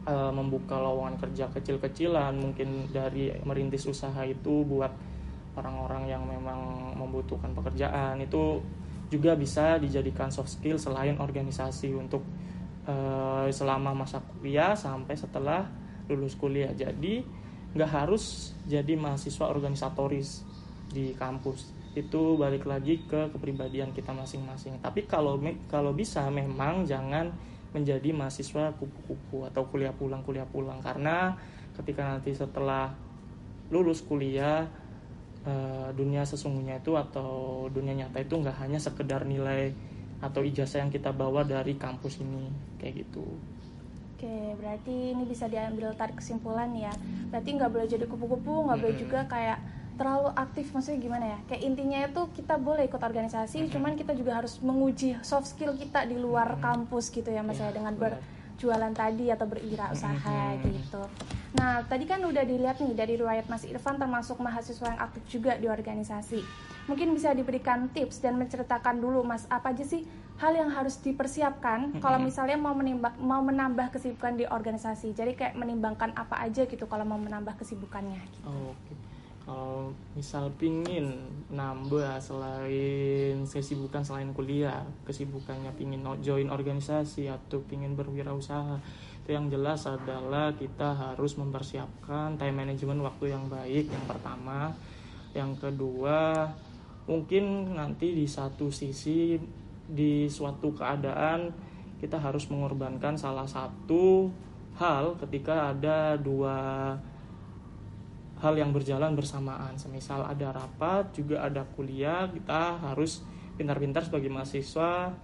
uh, 0.09 0.33
membuka 0.33 0.81
lowongan 0.81 1.21
kerja 1.21 1.52
kecil-kecilan 1.52 2.33
mungkin 2.38 2.88
dari 2.88 3.28
merintis 3.45 3.85
usaha 3.85 4.25
itu 4.25 4.64
buat 4.64 4.88
orang-orang 5.57 6.09
yang 6.09 6.23
memang 6.25 6.93
membutuhkan 6.97 7.52
pekerjaan. 7.52 8.21
Itu 8.23 8.64
juga 9.12 9.35
bisa 9.38 9.78
dijadikan 9.78 10.33
soft 10.33 10.50
skill 10.50 10.81
selain 10.81 11.19
organisasi 11.19 11.95
untuk 11.95 12.23
uh, 12.87 13.47
selama 13.50 13.93
masa 13.95 14.23
kuliah 14.23 14.73
sampai 14.75 15.14
setelah 15.14 15.66
lulus 16.10 16.34
kuliah. 16.38 16.70
Jadi 16.72 17.22
nggak 17.76 17.90
harus 17.92 18.56
jadi 18.64 18.96
mahasiswa 18.96 19.46
organisatoris 19.50 20.46
di 20.90 21.12
kampus. 21.12 21.75
Itu 21.96 22.40
balik 22.40 22.64
lagi 22.68 23.04
ke 23.04 23.32
kepribadian 23.32 23.92
kita 23.92 24.16
masing-masing. 24.16 24.80
Tapi 24.80 25.04
kalau 25.04 25.36
kalau 25.68 25.92
bisa 25.92 26.25
memang 26.32 26.88
jangan 26.88 27.32
menjadi 27.76 28.14
mahasiswa 28.16 28.72
kupu-kupu 28.80 29.44
atau 29.44 29.68
kuliah 29.68 29.92
pulang 29.92 30.25
kuliah 30.25 30.48
pulang. 30.48 30.80
Karena 30.80 31.36
ketika 31.76 32.16
nanti 32.16 32.32
setelah 32.32 32.88
lulus 33.68 34.00
kuliah 34.00 34.64
eh, 35.44 35.88
dunia 35.92 36.25
sesungguhnya 36.25 36.80
itu 36.80 36.96
atau 36.96 37.66
dunia 37.68 37.92
nyata 38.06 38.22
itu 38.22 38.38
nggak 38.38 38.56
hanya 38.62 38.80
sekedar 38.80 39.28
nilai 39.28 39.75
atau 40.16 40.40
ijazah 40.40 40.80
yang 40.80 40.88
kita 40.88 41.12
bawa 41.12 41.44
dari 41.44 41.76
kampus 41.76 42.25
ini. 42.25 42.48
Kayak 42.80 43.04
gitu 43.04 43.26
Oke, 44.16 44.56
berarti 44.56 45.12
ini 45.12 45.28
bisa 45.28 45.44
diambil 45.44 45.92
tarik 45.92 46.16
kesimpulan 46.16 46.73
ya. 46.73 46.88
Berarti 47.28 47.52
nggak 47.52 47.68
boleh 47.68 47.85
jadi 47.85 48.08
kupu-kupu, 48.08 48.64
nggak 48.64 48.78
boleh 48.80 48.96
juga 48.96 49.28
kayak 49.28 49.61
terlalu 50.00 50.32
aktif. 50.32 50.73
Maksudnya 50.73 51.04
gimana 51.04 51.25
ya? 51.37 51.38
Kayak 51.44 51.62
intinya 51.68 51.99
itu 52.00 52.23
kita 52.32 52.56
boleh 52.56 52.88
ikut 52.88 52.96
organisasi, 52.96 53.68
cuman 53.68 53.92
kita 53.92 54.16
juga 54.16 54.40
harus 54.40 54.56
menguji 54.64 55.20
soft 55.20 55.52
skill 55.52 55.76
kita 55.76 56.08
di 56.08 56.16
luar 56.16 56.56
kampus 56.64 57.12
gitu 57.12 57.28
ya, 57.28 57.44
mas 57.44 57.61
ya, 57.61 57.68
dengan 57.68 57.92
berjualan 57.92 58.92
tadi 58.96 59.28
atau 59.28 59.44
berwirausaha 59.44 60.64
gitu. 60.64 61.04
Nah, 61.61 61.85
tadi 61.85 62.08
kan 62.08 62.25
udah 62.25 62.44
dilihat 62.49 62.80
nih 62.80 62.96
dari 62.96 63.20
riwayat 63.20 63.52
Mas 63.52 63.68
Irfan 63.68 64.00
termasuk 64.00 64.40
mahasiswa 64.40 64.96
yang 64.96 65.00
aktif 65.00 65.28
juga 65.28 65.61
di 65.61 65.68
organisasi. 65.68 66.40
Mungkin 66.88 67.12
bisa 67.12 67.37
diberikan 67.37 67.92
tips 67.92 68.25
dan 68.25 68.40
menceritakan 68.40 68.96
dulu 68.96 69.20
Mas 69.28 69.44
apa 69.52 69.76
aja 69.76 69.85
sih 69.85 70.08
hal 70.37 70.52
yang 70.52 70.69
harus 70.69 71.00
dipersiapkan 71.00 71.97
kalau 72.05 72.21
misalnya 72.21 72.61
mau 72.61 72.76
menimbang 72.76 73.16
mau 73.16 73.40
menambah 73.40 73.88
kesibukan 73.88 74.37
di 74.37 74.45
organisasi 74.45 75.16
jadi 75.16 75.33
kayak 75.33 75.55
menimbangkan 75.57 76.12
apa 76.12 76.45
aja 76.45 76.69
gitu 76.69 76.85
kalau 76.85 77.09
mau 77.09 77.16
menambah 77.16 77.57
kesibukannya 77.57 78.21
gitu. 78.21 78.45
oh, 78.45 78.76
oke 78.76 78.81
okay. 78.85 78.97
kalau 79.49 79.76
misal 80.12 80.52
pingin 80.61 81.16
nambah 81.49 82.21
selain 82.21 83.49
kesibukan 83.49 84.05
selain 84.05 84.37
kuliah 84.37 84.85
kesibukannya 85.09 85.73
pingin 85.73 86.05
join 86.21 86.52
organisasi 86.52 87.33
atau 87.33 87.64
pingin 87.64 87.97
berwirausaha 87.97 88.76
itu 89.25 89.33
yang 89.33 89.49
jelas 89.49 89.88
adalah 89.88 90.52
kita 90.52 90.93
harus 90.93 91.35
mempersiapkan 91.40 92.37
time 92.37 92.61
management 92.61 93.00
waktu 93.00 93.33
yang 93.33 93.49
baik 93.49 93.88
yang 93.88 94.05
pertama 94.05 94.76
yang 95.33 95.57
kedua 95.57 96.52
mungkin 97.09 97.73
nanti 97.73 98.12
di 98.12 98.28
satu 98.28 98.69
sisi 98.69 99.40
di 99.87 100.26
suatu 100.26 100.75
keadaan 100.75 101.50
kita 101.97 102.21
harus 102.21 102.47
mengorbankan 102.52 103.16
salah 103.16 103.49
satu 103.49 104.28
hal 104.76 105.16
ketika 105.25 105.73
ada 105.73 106.21
dua 106.21 106.93
hal 108.37 108.55
yang 108.55 108.71
berjalan 108.73 109.16
bersamaan. 109.16 109.81
Semisal 109.81 110.21
ada 110.28 110.52
rapat, 110.52 111.16
juga 111.16 111.49
ada 111.49 111.64
kuliah, 111.64 112.28
kita 112.28 112.76
harus 112.85 113.25
pintar-pintar 113.57 114.05
sebagai 114.05 114.28
mahasiswa 114.28 115.16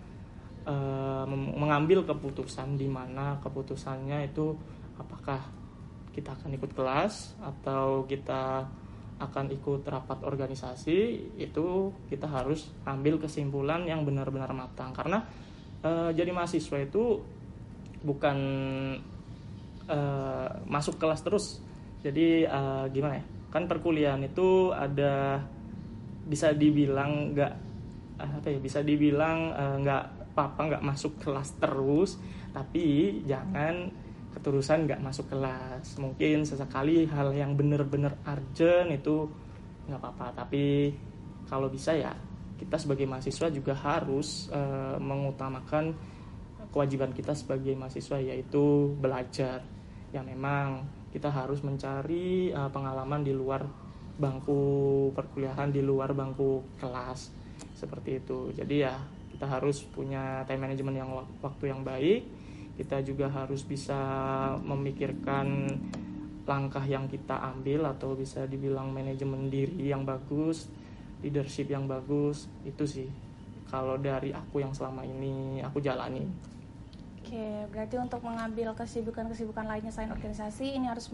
uh, 0.64 1.28
mengambil 1.28 2.08
keputusan 2.08 2.80
di 2.80 2.88
mana 2.88 3.36
keputusannya 3.44 4.32
itu 4.32 4.56
apakah 4.96 5.44
kita 6.16 6.32
akan 6.32 6.56
ikut 6.56 6.72
kelas 6.72 7.36
atau 7.40 8.08
kita 8.08 8.64
akan 9.22 9.54
ikut 9.54 9.86
rapat 9.86 10.26
organisasi 10.26 10.98
itu 11.38 11.94
kita 12.10 12.26
harus 12.26 12.74
ambil 12.82 13.22
kesimpulan 13.22 13.86
yang 13.86 14.02
benar-benar 14.02 14.50
matang. 14.50 14.90
Karena 14.90 15.22
uh, 15.86 16.10
jadi 16.10 16.34
mahasiswa 16.34 16.82
itu 16.82 17.22
bukan 18.02 18.38
uh, 19.86 20.48
masuk 20.66 20.98
kelas 20.98 21.22
terus. 21.22 21.46
Jadi 22.02 22.42
uh, 22.46 22.90
gimana 22.90 23.22
ya 23.22 23.24
kan 23.52 23.68
perkuliahan 23.68 24.24
itu 24.24 24.72
ada 24.72 25.44
bisa 26.24 26.56
dibilang 26.56 27.36
nggak 27.36 27.52
apa 28.22 28.48
ya 28.48 28.58
bisa 28.62 28.80
dibilang 28.80 29.52
nggak 29.82 30.04
uh, 30.08 30.20
apa-apa 30.32 30.60
nggak 30.74 30.84
masuk 30.84 31.22
kelas 31.22 31.54
terus. 31.62 32.18
Tapi 32.50 33.20
jangan 33.24 33.88
keterusan 34.32 34.88
nggak 34.88 35.00
masuk 35.04 35.28
kelas. 35.28 35.96
Mungkin 36.00 36.48
sesekali 36.48 37.04
hal 37.06 37.30
yang 37.36 37.54
benar-benar 37.54 38.16
urgent 38.24 38.90
itu 38.90 39.28
nggak 39.86 40.00
apa-apa. 40.00 40.44
Tapi 40.44 40.92
kalau 41.46 41.68
bisa 41.68 41.92
ya 41.92 42.12
kita 42.56 42.78
sebagai 42.78 43.04
mahasiswa 43.04 43.48
juga 43.52 43.74
harus 43.74 44.48
uh, 44.54 44.96
mengutamakan 44.96 45.92
kewajiban 46.72 47.12
kita 47.12 47.36
sebagai 47.36 47.76
mahasiswa 47.76 48.18
yaitu 48.18 48.96
belajar. 48.96 49.60
Ya 50.12 50.20
memang 50.24 50.86
kita 51.12 51.28
harus 51.28 51.60
mencari 51.60 52.52
uh, 52.52 52.72
pengalaman 52.72 53.20
di 53.20 53.36
luar 53.36 53.68
bangku 54.12 55.10
perkuliahan 55.12 55.68
di 55.68 55.84
luar 55.84 56.16
bangku 56.16 56.78
kelas. 56.80 57.28
Seperti 57.76 58.22
itu. 58.22 58.54
Jadi 58.54 58.74
ya 58.80 58.96
kita 59.34 59.58
harus 59.58 59.82
punya 59.82 60.46
time 60.46 60.70
management 60.70 60.96
yang 60.96 61.10
waktu 61.42 61.64
yang 61.68 61.82
baik 61.82 62.41
kita 62.76 63.04
juga 63.04 63.28
harus 63.28 63.62
bisa 63.62 63.98
memikirkan 64.64 65.68
langkah 66.42 66.82
yang 66.82 67.06
kita 67.06 67.38
ambil 67.54 67.86
atau 67.86 68.18
bisa 68.18 68.48
dibilang 68.50 68.90
manajemen 68.90 69.46
diri 69.46 69.94
yang 69.94 70.02
bagus 70.02 70.66
leadership 71.22 71.70
yang 71.70 71.86
bagus 71.86 72.50
itu 72.66 72.82
sih 72.82 73.08
kalau 73.70 73.96
dari 73.96 74.34
aku 74.34 74.60
yang 74.60 74.74
selama 74.74 75.06
ini 75.06 75.62
aku 75.62 75.78
jalani 75.78 76.26
Oke, 77.22 77.64
berarti 77.72 77.96
untuk 77.96 78.20
mengambil 78.26 78.76
kesibukan-kesibukan 78.76 79.64
lainnya 79.64 79.88
selain 79.88 80.12
organisasi, 80.12 80.76
ini 80.76 80.84
harus 80.84 81.08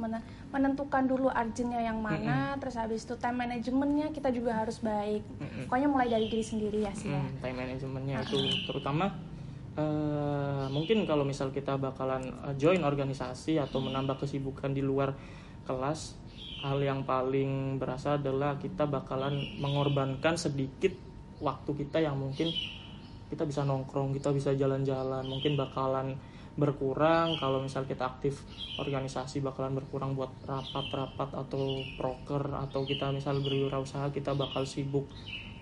menentukan 0.50 1.07
dulu 1.07 1.31
urgentnya 1.31 1.79
yang 1.85 2.03
mana, 2.03 2.19
mm 2.19 2.49
-hmm. 2.57 2.61
terus 2.65 2.75
habis 2.75 3.07
itu 3.07 3.15
time 3.21 3.45
manajemennya 3.45 4.11
kita 4.11 4.33
juga 4.35 4.57
harus 4.57 4.83
baik. 4.83 5.21
Mm 5.21 5.47
-hmm. 5.47 5.62
Pokoknya 5.71 5.88
mulai 5.93 6.09
dari 6.11 6.27
diri 6.27 6.43
sendiri 6.43 6.83
ya 6.83 6.91
sih 6.97 7.12
ya. 7.12 7.23
Mm, 7.23 7.38
time 7.38 7.57
manajemennya 7.61 8.17
itu 8.25 8.41
terutama 8.67 9.15
uh, 9.78 10.66
mungkin 10.75 11.06
kalau 11.06 11.23
misal 11.23 11.54
kita 11.54 11.78
bakalan 11.78 12.35
eh, 12.50 12.54
join 12.58 12.82
organisasi 12.82 13.62
atau 13.62 13.78
menambah 13.78 14.18
kesibukan 14.18 14.75
di 14.75 14.82
luar 14.82 15.14
kelas, 15.64 16.18
hal 16.66 16.82
yang 16.82 17.06
paling 17.06 17.78
berasa 17.78 18.18
adalah 18.18 18.58
kita 18.58 18.90
bakalan 18.90 19.38
mengorbankan 19.62 20.35
sedikit 20.35 20.90
waktu 21.38 21.70
kita 21.87 22.02
yang 22.02 22.18
mungkin 22.18 22.50
kita 23.28 23.44
bisa 23.44 23.62
nongkrong 23.62 24.16
kita 24.16 24.32
bisa 24.32 24.56
jalan-jalan 24.56 25.23
mungkin 25.28 25.54
bakalan 25.54 26.16
berkurang. 26.58 27.38
Kalau 27.38 27.62
misal 27.62 27.87
kita 27.87 28.18
aktif 28.18 28.42
organisasi 28.82 29.38
bakalan 29.38 29.78
berkurang 29.78 30.18
buat 30.18 30.35
rapat-rapat 30.42 31.30
atau 31.47 31.87
proker 31.94 32.50
atau 32.50 32.82
kita 32.82 33.14
misal 33.14 33.38
berwirausaha 33.38 34.11
kita 34.11 34.35
bakal 34.35 34.66
sibuk 34.66 35.06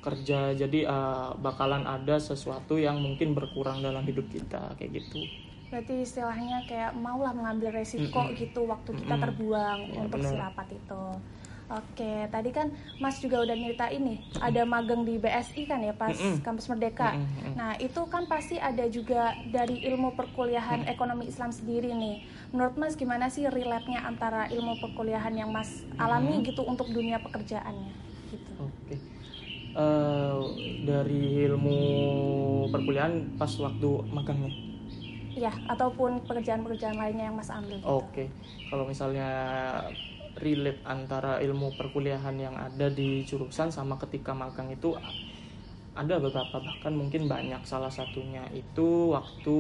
kerja 0.07 0.55
jadi 0.55 0.87
uh, 0.87 1.35
bakalan 1.43 1.83
ada 1.83 2.23
sesuatu 2.23 2.79
yang 2.79 3.03
mungkin 3.03 3.35
berkurang 3.35 3.83
dalam 3.83 4.07
hidup 4.07 4.31
kita 4.31 4.79
kayak 4.79 5.03
gitu 5.03 5.27
berarti 5.67 6.07
istilahnya 6.07 6.63
kayak 6.71 6.95
maulah 6.95 7.35
mengambil 7.35 7.75
resiko 7.75 8.23
mm 8.23 8.29
-hmm. 8.31 8.39
gitu 8.39 8.61
waktu 8.71 8.91
kita 8.95 9.03
mm 9.03 9.19
-hmm. 9.19 9.25
terbuang 9.27 9.81
ya, 9.83 9.99
untuk 10.07 10.19
bener. 10.23 10.31
si 10.31 10.35
rapat 10.39 10.69
itu 10.71 11.03
Oke, 11.67 12.31
tadi 12.31 12.55
kan 12.55 12.71
Mas 13.03 13.19
juga 13.19 13.43
udah 13.43 13.51
nyerita 13.59 13.91
ini 13.91 14.23
ada 14.39 14.63
magang 14.63 15.03
di 15.03 15.19
BSI 15.19 15.67
kan 15.67 15.83
ya 15.83 15.91
pas 15.91 16.15
mm 16.15 16.39
-mm. 16.39 16.43
kampus 16.47 16.71
Merdeka. 16.71 17.19
Mm 17.19 17.27
-mm. 17.27 17.53
Nah 17.59 17.75
itu 17.83 18.07
kan 18.07 18.31
pasti 18.31 18.55
ada 18.55 18.87
juga 18.87 19.35
dari 19.51 19.83
ilmu 19.83 20.15
perkuliahan 20.15 20.87
mm 20.87 20.87
-mm. 20.87 20.95
ekonomi 20.95 21.27
Islam 21.27 21.51
sendiri 21.51 21.91
nih. 21.91 22.23
Menurut 22.55 22.79
Mas 22.79 22.95
gimana 22.95 23.27
sih 23.27 23.51
relate-nya 23.51 24.07
antara 24.07 24.47
ilmu 24.47 24.79
perkuliahan 24.79 25.35
yang 25.35 25.51
Mas 25.51 25.83
alami 25.99 26.39
mm 26.39 26.47
-hmm. 26.47 26.49
gitu 26.55 26.63
untuk 26.63 26.87
dunia 26.87 27.19
pekerjaannya? 27.19 27.91
Gitu. 28.31 28.53
Oke, 28.63 28.95
uh, 29.77 30.41
dari 30.83 31.47
ilmu 31.47 31.79
perkuliahan 32.73 33.37
pas 33.37 33.53
waktu 33.61 33.91
magangnya. 34.11 34.53
Iya, 35.37 35.53
ataupun 35.69 36.25
pekerjaan-pekerjaan 36.25 36.97
lainnya 36.97 37.29
yang 37.29 37.37
Mas 37.37 37.53
ambil. 37.53 37.77
Gitu. 37.77 37.85
Oke, 37.85 38.25
kalau 38.73 38.89
misalnya 38.89 39.29
relate 40.41 40.81
antara 40.89 41.41
ilmu 41.45 41.77
perkuliahan 41.77 42.37
yang 42.41 42.57
ada 42.57 42.89
di 42.89 43.25
jurusan 43.29 43.69
sama 43.69 44.01
ketika 44.01 44.33
magang 44.33 44.73
itu 44.73 44.97
ada 45.97 46.21
beberapa 46.21 46.61
bahkan 46.61 46.93
mungkin 46.93 47.25
banyak 47.25 47.65
salah 47.65 47.89
satunya 47.89 48.45
itu 48.53 49.17
waktu 49.17 49.57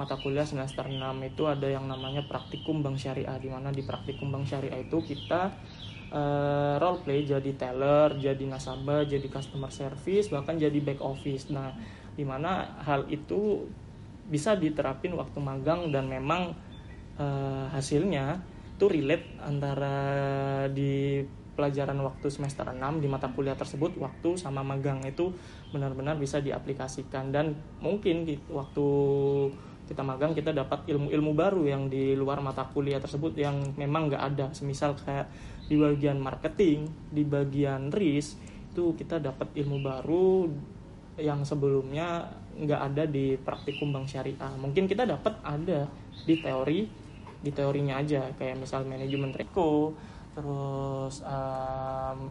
mata 0.00 0.16
kuliah 0.16 0.46
semester 0.46 0.88
6 0.88 0.96
itu 1.26 1.42
ada 1.44 1.68
yang 1.68 1.84
namanya 1.84 2.24
praktikum 2.24 2.80
bank 2.80 2.96
syariah 2.96 3.36
di 3.36 3.52
mana 3.52 3.68
di 3.68 3.84
praktikum 3.84 4.32
bank 4.32 4.48
syariah 4.48 4.80
itu 4.80 5.04
kita 5.04 5.52
uh, 6.12 6.80
role 6.80 7.00
play 7.04 7.24
jadi 7.24 7.52
teller, 7.56 8.16
jadi 8.16 8.44
nasabah, 8.48 9.04
jadi 9.04 9.24
customer 9.28 9.72
service, 9.72 10.28
bahkan 10.28 10.56
jadi 10.56 10.76
back 10.80 11.00
office. 11.00 11.52
Nah, 11.52 11.72
di 12.18 12.26
mana 12.26 12.80
hal 12.84 13.06
itu 13.08 13.64
bisa 14.28 14.56
diterapin 14.58 15.16
waktu 15.16 15.38
magang 15.40 15.88
dan 15.88 16.04
memang 16.10 16.52
uh, 17.16 17.66
hasilnya 17.72 18.40
itu 18.78 18.86
relate 18.86 19.26
antara 19.42 19.96
di 20.70 21.24
pelajaran 21.58 21.98
waktu 21.98 22.30
semester 22.30 22.62
6 22.70 23.02
di 23.02 23.10
mata 23.10 23.26
kuliah 23.34 23.58
tersebut 23.58 23.98
waktu 23.98 24.38
sama 24.38 24.62
magang 24.62 25.02
itu 25.02 25.34
benar-benar 25.74 26.14
bisa 26.14 26.38
diaplikasikan 26.38 27.34
dan 27.34 27.58
mungkin 27.82 28.22
waktu 28.46 28.86
kita 29.88 30.04
magang 30.04 30.36
kita 30.36 30.52
dapat 30.52 30.84
ilmu-ilmu 30.84 31.32
baru 31.32 31.64
yang 31.64 31.88
di 31.88 32.12
luar 32.12 32.44
mata 32.44 32.68
kuliah 32.68 33.00
tersebut 33.00 33.32
yang 33.40 33.72
memang 33.80 34.12
nggak 34.12 34.22
ada. 34.22 34.46
Semisal 34.52 34.92
kayak 35.00 35.32
di 35.64 35.80
bagian 35.80 36.20
marketing 36.20 36.88
di 37.08 37.24
bagian 37.24 37.88
risk 37.88 38.36
itu 38.72 38.92
kita 38.94 39.16
dapat 39.18 39.48
ilmu 39.56 39.80
baru 39.80 40.48
yang 41.18 41.42
sebelumnya 41.42 42.28
nggak 42.54 42.80
ada 42.92 43.04
di 43.08 43.34
praktikum 43.40 43.90
bank 43.90 44.06
syariah. 44.12 44.52
Mungkin 44.60 44.84
kita 44.84 45.08
dapat 45.08 45.34
ada 45.40 45.88
di 46.28 46.34
teori 46.38 46.80
di 47.40 47.50
teorinya 47.50 47.96
aja. 47.98 48.28
Kayak 48.36 48.60
misal 48.60 48.84
manajemen 48.84 49.32
risiko 49.32 49.96
terus 50.36 51.24
um, 51.26 52.30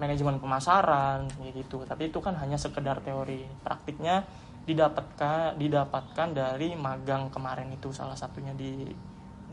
manajemen 0.00 0.40
pemasaran 0.40 1.28
gitu. 1.52 1.82
Tapi 1.84 2.08
itu 2.08 2.18
kan 2.22 2.36
hanya 2.40 2.56
sekedar 2.56 3.00
teori 3.04 3.44
praktiknya 3.64 4.24
didapatkan 4.66 5.54
didapatkan 5.54 6.28
dari 6.34 6.74
magang 6.74 7.30
kemarin 7.30 7.70
itu 7.70 7.94
salah 7.94 8.18
satunya 8.18 8.50
di 8.52 8.90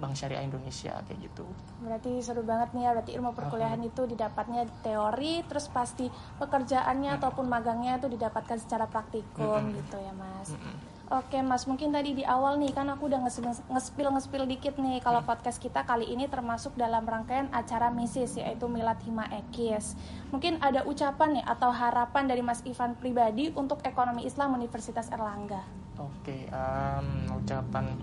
Bank 0.03 0.19
Syariah 0.19 0.43
Indonesia 0.43 0.99
kayak 1.07 1.19
gitu. 1.31 1.45
Berarti 1.79 2.19
seru 2.19 2.43
banget 2.43 2.75
nih 2.75 2.83
ya, 2.83 2.91
berarti 2.91 3.11
ilmu 3.15 3.31
perkuliahan 3.31 3.79
uh 3.79 3.87
-huh. 3.87 3.91
itu 3.93 4.01
didapatnya 4.03 4.67
teori, 4.83 5.45
terus 5.47 5.71
pasti 5.71 6.11
pekerjaannya 6.43 7.07
uh 7.07 7.15
-huh. 7.15 7.19
ataupun 7.23 7.45
magangnya 7.47 8.01
itu 8.01 8.11
didapatkan 8.11 8.57
secara 8.59 8.89
praktikum 8.89 9.47
uh 9.47 9.63
-huh. 9.63 9.77
gitu 9.79 9.97
ya 10.01 10.11
mas. 10.11 10.51
Uh 10.51 10.59
-huh. 10.59 10.92
Oke 11.13 11.45
Mas, 11.45 11.69
mungkin 11.69 11.93
tadi 11.93 12.17
di 12.17 12.25
awal 12.25 12.57
nih 12.57 12.73
kan 12.73 12.89
aku 12.89 13.05
udah 13.05 13.21
ngespil 13.69 14.09
ngespil 14.09 14.49
dikit 14.49 14.81
nih 14.81 14.97
kalau 14.97 15.21
hmm. 15.21 15.29
podcast 15.29 15.61
kita 15.61 15.85
kali 15.85 16.09
ini 16.09 16.25
termasuk 16.25 16.73
dalam 16.73 17.05
rangkaian 17.05 17.53
acara 17.53 17.93
misis 17.93 18.33
yaitu 18.33 18.65
Milad 18.65 18.97
Hima 19.05 19.29
Ekis. 19.29 19.93
Mungkin 20.33 20.57
ada 20.57 20.81
ucapan 20.89 21.37
nih 21.37 21.45
atau 21.45 21.69
harapan 21.69 22.25
dari 22.25 22.41
Mas 22.41 22.65
Ivan 22.65 22.97
pribadi 22.97 23.53
untuk 23.53 23.85
ekonomi 23.85 24.25
Islam 24.25 24.57
Universitas 24.57 25.13
Erlangga. 25.13 25.61
Oke, 26.01 26.49
um, 26.49 27.37
ucapan 27.37 27.93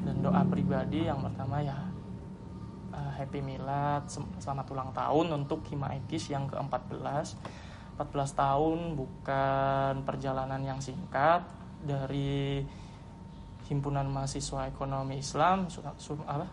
dan 0.00 0.16
doa 0.24 0.40
pribadi 0.48 1.04
yang 1.04 1.20
pertama 1.20 1.60
ya 1.60 1.76
uh, 2.96 3.12
Happy 3.12 3.44
Milad, 3.44 4.08
selamat 4.40 4.66
ulang 4.72 4.90
tahun 4.96 5.44
untuk 5.44 5.60
Hima 5.68 5.92
Ekis 6.00 6.32
yang 6.32 6.48
ke-14. 6.48 7.36
14 8.00 8.08
tahun 8.34 8.78
bukan 8.96 10.02
perjalanan 10.08 10.64
yang 10.64 10.80
singkat, 10.80 11.44
dari 11.84 12.64
himpunan 13.64 14.04
mahasiswa 14.12 14.68
ekonomi 14.68 15.24
Islam 15.24 15.72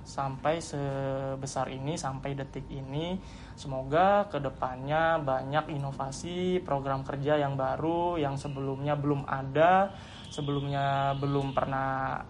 sampai 0.07 0.63
sebesar 0.63 1.67
ini 1.67 1.99
sampai 1.99 2.31
detik 2.39 2.71
ini. 2.71 3.19
Semoga 3.59 4.31
ke 4.31 4.39
depannya 4.39 5.19
banyak 5.19 5.75
inovasi 5.75 6.63
program 6.63 7.03
kerja 7.03 7.35
yang 7.35 7.59
baru 7.59 8.15
yang 8.15 8.39
sebelumnya 8.39 8.95
belum 8.95 9.27
ada 9.27 9.91
sebelumnya 10.31 11.11
belum 11.19 11.51
pernah 11.51 12.23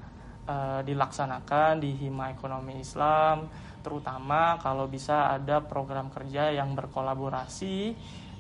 uh, 0.50 0.82
dilaksanakan 0.82 1.78
di 1.78 1.94
hima 2.02 2.34
ekonomi 2.34 2.82
Islam. 2.82 3.46
Terutama 3.86 4.58
kalau 4.58 4.90
bisa 4.90 5.30
ada 5.30 5.62
program 5.62 6.10
kerja 6.10 6.50
yang 6.50 6.74
berkolaborasi 6.74 7.94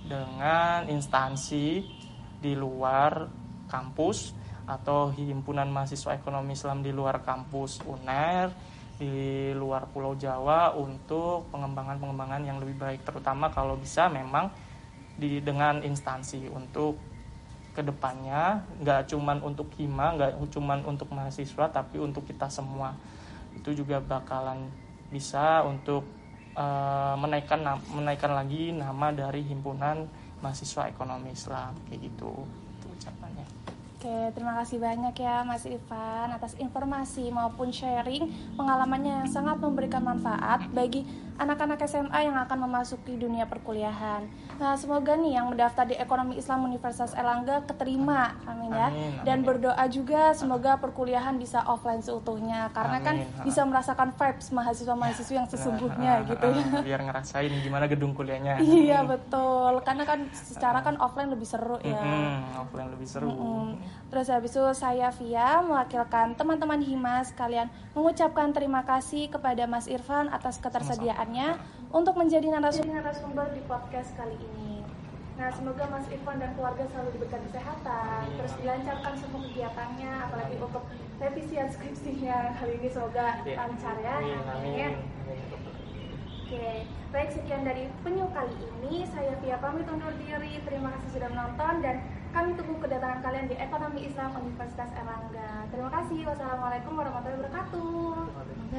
dengan 0.09 0.89
instansi 0.89 1.85
di 2.41 2.53
luar 2.57 3.29
kampus 3.69 4.40
atau 4.71 5.11
himpunan 5.11 5.67
mahasiswa 5.67 6.15
ekonomi 6.15 6.55
Islam 6.55 6.79
di 6.79 6.95
luar 6.95 7.19
kampus 7.27 7.83
UNER 7.83 8.55
di 9.01 9.49
luar 9.57 9.89
Pulau 9.89 10.13
Jawa 10.13 10.77
untuk 10.77 11.49
pengembangan-pengembangan 11.49 12.45
yang 12.45 12.61
lebih 12.61 12.77
baik 12.77 13.01
terutama 13.01 13.49
kalau 13.49 13.75
bisa 13.75 14.07
memang 14.07 14.47
di 15.17 15.41
dengan 15.41 15.81
instansi 15.81 16.47
untuk 16.47 17.01
ke 17.71 17.81
depannya 17.81 18.61
nggak 18.83 19.09
cuman 19.09 19.41
untuk 19.41 19.73
hima 19.79 20.13
nggak 20.15 20.31
cuman 20.53 20.85
untuk 20.85 21.09
mahasiswa 21.11 21.65
tapi 21.71 21.97
untuk 21.97 22.27
kita 22.29 22.45
semua. 22.51 22.93
Itu 23.57 23.73
juga 23.75 23.99
bakalan 23.99 24.69
bisa 25.11 25.65
untuk 25.65 26.07
uh, 26.55 27.15
menaikkan 27.19 27.63
menaikkan 27.91 28.31
lagi 28.31 28.71
nama 28.75 29.11
dari 29.11 29.43
himpunan 29.43 30.07
mahasiswa 30.41 30.89
ekonomi 30.89 31.31
Islam 31.35 31.75
kayak 31.87 32.11
gitu 32.11 32.33
itu 32.81 32.85
ucapannya 32.97 33.45
Oke, 34.01 34.33
terima 34.33 34.57
kasih 34.57 34.81
banyak 34.81 35.13
ya 35.13 35.45
Mas 35.45 35.61
Irfan 35.61 36.33
atas 36.33 36.57
informasi 36.57 37.29
maupun 37.29 37.69
sharing 37.69 38.33
pengalamannya 38.57 39.21
yang 39.21 39.29
sangat 39.29 39.61
memberikan 39.61 40.01
manfaat 40.01 40.65
bagi 40.73 41.05
anak-anak 41.41 41.81
SMA 41.89 42.19
yang 42.29 42.37
akan 42.37 42.69
memasuki 42.69 43.17
dunia 43.17 43.49
perkuliahan. 43.49 44.29
Nah, 44.61 44.77
semoga 44.77 45.17
nih 45.17 45.41
yang 45.41 45.49
mendaftar 45.49 45.89
di 45.89 45.97
Ekonomi 45.97 46.37
Islam 46.37 46.69
Universitas 46.69 47.17
Erlangga 47.17 47.65
keterima, 47.65 48.37
amin 48.45 48.69
ya. 48.69 48.87
Amin, 48.93 49.01
amin. 49.17 49.25
Dan 49.25 49.37
berdoa 49.41 49.85
juga 49.89 50.37
semoga 50.37 50.77
perkuliahan 50.77 51.41
bisa 51.41 51.65
offline 51.65 52.05
seutuhnya 52.05 52.69
karena 52.77 53.01
kan 53.01 53.15
amin. 53.17 53.25
kan 53.33 53.45
bisa 53.49 53.61
merasakan 53.65 54.09
vibes 54.13 54.47
mahasiswa-mahasiswa 54.53 55.33
yang 55.33 55.49
sesungguhnya 55.49 56.13
gitu 56.29 56.45
ya. 56.45 56.65
Biar 56.85 57.01
ngerasain 57.01 57.51
gimana 57.65 57.89
gedung 57.89 58.13
kuliahnya. 58.13 58.61
iya, 58.61 59.01
betul. 59.01 59.81
Karena 59.81 60.05
kan 60.05 60.29
secara 60.37 60.85
kan 60.85 61.01
offline 61.01 61.33
lebih 61.33 61.49
seru 61.49 61.81
ya. 61.81 61.97
Offline 62.61 62.93
lebih 62.93 63.07
seru. 63.09 63.33
Terus 64.13 64.27
habis 64.29 64.51
itu 64.53 64.63
saya 64.77 65.09
Via 65.15 65.63
mewakilkan 65.63 66.35
teman-teman 66.35 66.83
Himas 66.83 67.31
kalian 67.33 67.71
mengucapkan 67.95 68.51
terima 68.51 68.83
kasih 68.83 69.31
kepada 69.31 69.63
Mas 69.65 69.87
Irfan 69.87 70.27
atas 70.29 70.59
ketersediaan 70.59 71.30
ke 71.31 71.39
depannya 71.39 71.55
untuk 71.95 72.15
menjadi 72.19 72.47
narasumber 72.51 73.47
di 73.55 73.63
podcast 73.63 74.11
kali 74.19 74.35
ini. 74.35 74.83
Nah, 75.39 75.47
semoga 75.55 75.87
Mas 75.87 76.05
Irfan 76.11 76.43
dan 76.43 76.51
keluarga 76.59 76.83
selalu 76.91 77.15
diberikan 77.17 77.41
kesehatan, 77.49 78.23
yeah. 78.27 78.35
terus 78.35 78.53
dilancarkan 78.59 79.13
semua 79.15 79.41
kegiatannya, 79.47 80.11
apalagi 80.27 80.55
untuk 80.59 80.83
revisian 81.23 81.67
skripsinya 81.71 82.59
kali 82.59 82.77
ini 82.83 82.89
semoga 82.91 83.39
yeah. 83.47 83.57
lancar 83.63 83.95
ya. 84.03 84.15
Amin. 84.19 84.91
Oke, 86.51 86.83
baik 87.15 87.29
sekian 87.31 87.63
dari 87.63 87.87
penyu 88.03 88.27
kali 88.35 88.55
ini. 88.59 89.07
Saya 89.07 89.39
Via 89.39 89.55
pamit 89.63 89.87
undur 89.87 90.11
diri. 90.19 90.59
Terima 90.67 90.91
kasih 90.99 91.09
sudah 91.15 91.31
menonton 91.31 91.79
dan 91.79 92.03
kami 92.35 92.59
tunggu 92.59 92.75
kedatangan 92.83 93.23
kalian 93.23 93.47
di 93.47 93.55
Ekonomi 93.55 94.03
Islam 94.03 94.35
Universitas 94.35 94.91
Erlangga. 94.99 95.71
Terima 95.71 95.89
kasih. 95.95 96.27
Wassalamualaikum 96.27 96.91
warahmatullahi 96.91 97.39
wabarakatuh. 97.39 98.61